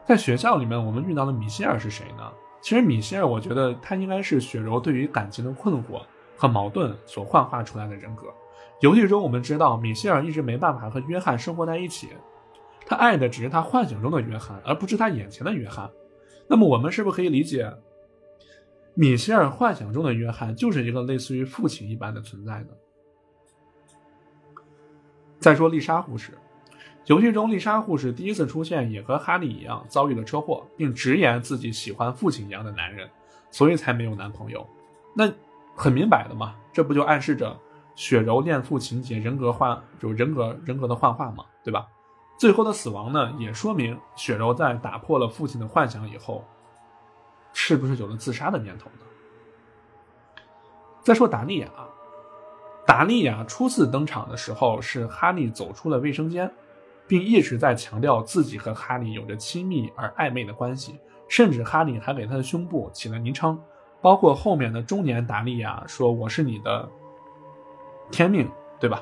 [0.04, 2.30] 在学校里面，我们遇到的米歇尔是谁呢？
[2.62, 6.02] 其实米歇尔，我觉得他应该是雪柔对于感情的困惑
[6.36, 8.24] 和矛盾所幻化出来的人格。
[8.82, 12.10] 游戏中我们知道，米歇尔一直没办法和约翰生活在一起，
[12.86, 15.90] 他爱的只是他幻想中的约翰，而不是他眼前的约翰。
[16.50, 17.74] 那么我们是不是可以理解？
[18.98, 22.70] 米歇尔幻想中的约翰就是一个类似于父亲一般的存在的。
[25.38, 26.32] 再说丽莎护士，
[27.06, 33.10] 游戏中丽莎护士第一次出现也和哈利一样遭遇了车祸，并直言自己喜欢父亲一样的男人，
[33.52, 34.66] 所以才没有男朋友。
[35.14, 35.30] 那
[35.76, 37.60] 很明摆的嘛，这不就暗示着
[37.96, 41.86] 雪柔恋父情节、人格幻就人格人格的幻化嘛，对吧？
[42.40, 46.46] 最后的死亡呢，也说明雪柔在打破了父亲的幻想以后。
[47.58, 50.42] 是不是有了自杀的念头呢？
[51.02, 51.70] 再说达利亚，
[52.86, 56.54] 达利亚初次登场的时候是哈利走出了卫生间，
[57.08, 61.00] 并一直在强调自己和哈利有着亲密而暧昧的关系，
[61.30, 63.58] 甚至哈利还给他的胸部起了昵称，
[64.02, 66.90] 包括后面的中年达利亚说：“我是你的
[68.12, 69.02] 天命，对吧？”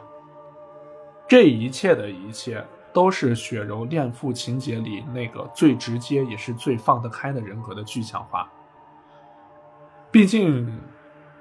[1.28, 8.50] 这一切的一切，都是雪柔恋父情节里那个最直接也是最放得开的人格的具象化。
[10.12, 10.80] 毕竟，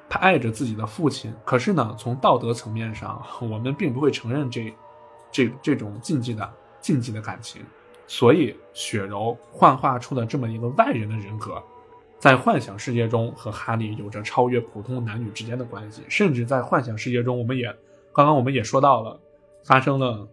[0.09, 4.73] 他爱着自己的父亲，可是呢，从道德层面上，我们并不会承认这。
[5.35, 6.47] 这这种禁忌的
[6.79, 7.63] 禁忌的感情，
[8.07, 11.55] 所以雪柔幻化出了这么一个外人的人格，
[12.19, 17.65] 在幻想世界中和哈利有着超越普通男女之间的关系，甚至在幻想世界中，我们也
[18.13, 19.19] 刚刚我们也说到了，
[19.65, 20.29] 发生了，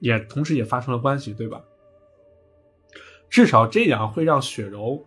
[0.00, 1.62] 也同时也发生了关系，对吧？
[3.28, 5.04] 至少这样会让雪柔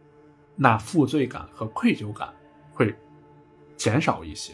[0.56, 2.34] 那负罪感和愧疚感
[2.74, 2.96] 会
[3.76, 4.54] 减少一些。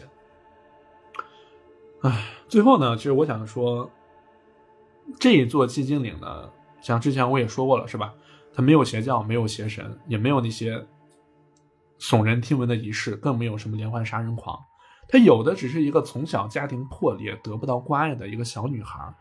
[2.02, 3.90] 唉，最后呢，其实我想说。
[5.20, 8.12] 这一座寂静岭呢，像之前我也说过了，是吧？
[8.52, 10.84] 它没有邪教，没有邪神，也没有那些
[12.00, 14.58] 耸人听闻的仪式，更没有什么连环杀人狂。
[15.06, 19.14] 它有的只是一个从小家庭破裂、得不到关爱的一个小女孩，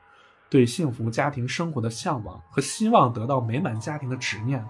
[0.49, 4.65] 对幸福家庭生活的向往和希望得到美满家庭的执念。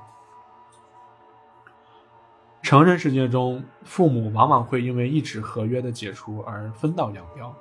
[2.61, 7.55] 成人世界中，父母往往会因为一纸合约的解除而分道扬镳。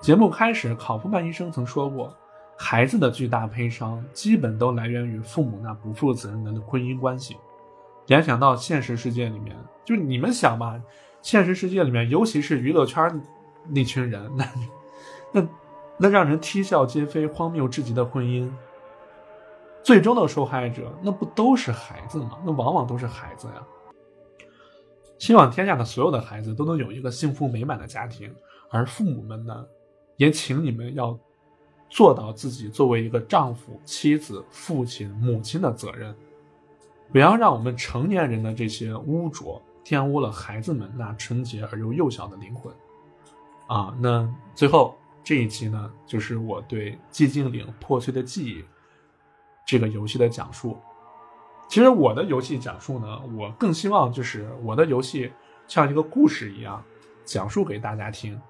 [0.00, 2.16] 节目开始，考夫曼医生曾说过。
[2.60, 7.36] 孩子的巨大悲伤，基本都来源于父母那不负责任的婚姻关系。
[8.08, 10.80] 联想到现实世界里面，就你们想吧，
[11.22, 13.22] 现实世界里面，尤其是娱乐圈
[13.68, 14.44] 那群人，那
[15.32, 15.48] 那
[15.98, 18.50] 那让人啼笑皆非、荒谬至极的婚姻，
[19.82, 22.38] 最终的受害者那不都是孩子吗？
[22.46, 23.66] 那往往都是孩子呀。
[25.18, 28.34] 希望天下的所有的孩子都能有一个幸福美满的家庭，
[28.70, 29.66] 而父母们呢，
[30.16, 31.18] 也请你们要。
[31.90, 36.14] 做到自己作为一个丈夫、妻子、父亲、母亲的责任，
[37.10, 42.70] 不要让我们成年人的这些污浊玷污了孩子们那纯洁而又幼小的灵魂。
[43.68, 48.62] 啊，那最后这一期呢，就是我对《寂静岭破碎的记忆》
[49.66, 50.78] 这个游戏的讲述。
[51.68, 55.30] 其实我的游戏讲述呢，我更希望就是我的游戏
[55.66, 56.82] 像一个故事一样
[57.26, 58.40] 讲述给大家听。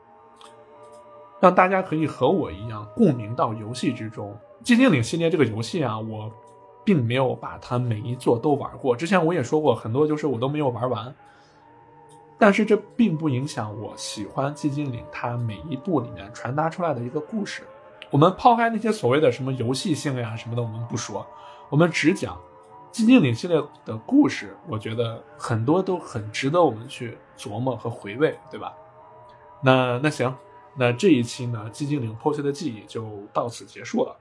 [1.41, 4.39] 让大家可以和我一样共鸣到游戏之中。
[4.63, 6.33] 寂静岭系列这个游戏啊，我
[6.85, 8.95] 并没有把它每一座都玩过。
[8.95, 11.13] 之前我也说过，很多就是我都没有玩完。
[12.39, 17.63] 但是这并不影响我喜欢寂静岭它每一部里面传达出来的一个故事。
[18.11, 21.27] 我们抛开那些所谓的什么游戏性呀什么的，我们不说，
[21.69, 22.41] 我们只讲
[22.93, 24.57] 寂静岭系列的故事。
[24.69, 28.73] 我觉得很多都很值得我们去琢磨和回味，对吧？
[29.63, 30.35] 那那行。
[30.81, 34.17] 那这一期呢，《寂静岭破碎的记忆》就到此结束了。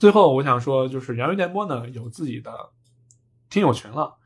[0.00, 2.70] 最后，我想说，就是杨云电波呢有自己的
[3.48, 4.16] 听友群了，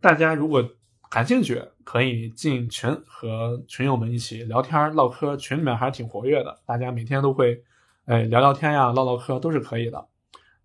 [0.00, 0.66] 大家如果
[1.10, 7.60] 感兴趣，可以进群和群友们一起聊天唠嗑，群里面还是挺活跃的，大家每天都会
[8.04, 10.06] 哎聊聊天呀、唠唠嗑都是可以的。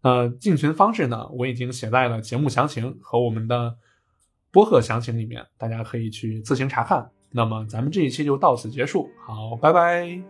[0.02, 3.76] 呃，进群方式呢，我已经写在了节目详情和我们的
[4.52, 7.10] 播客详情里面，大家可以去自行查看。
[7.32, 10.22] 那么咱们这一期就到此结束，好，拜拜。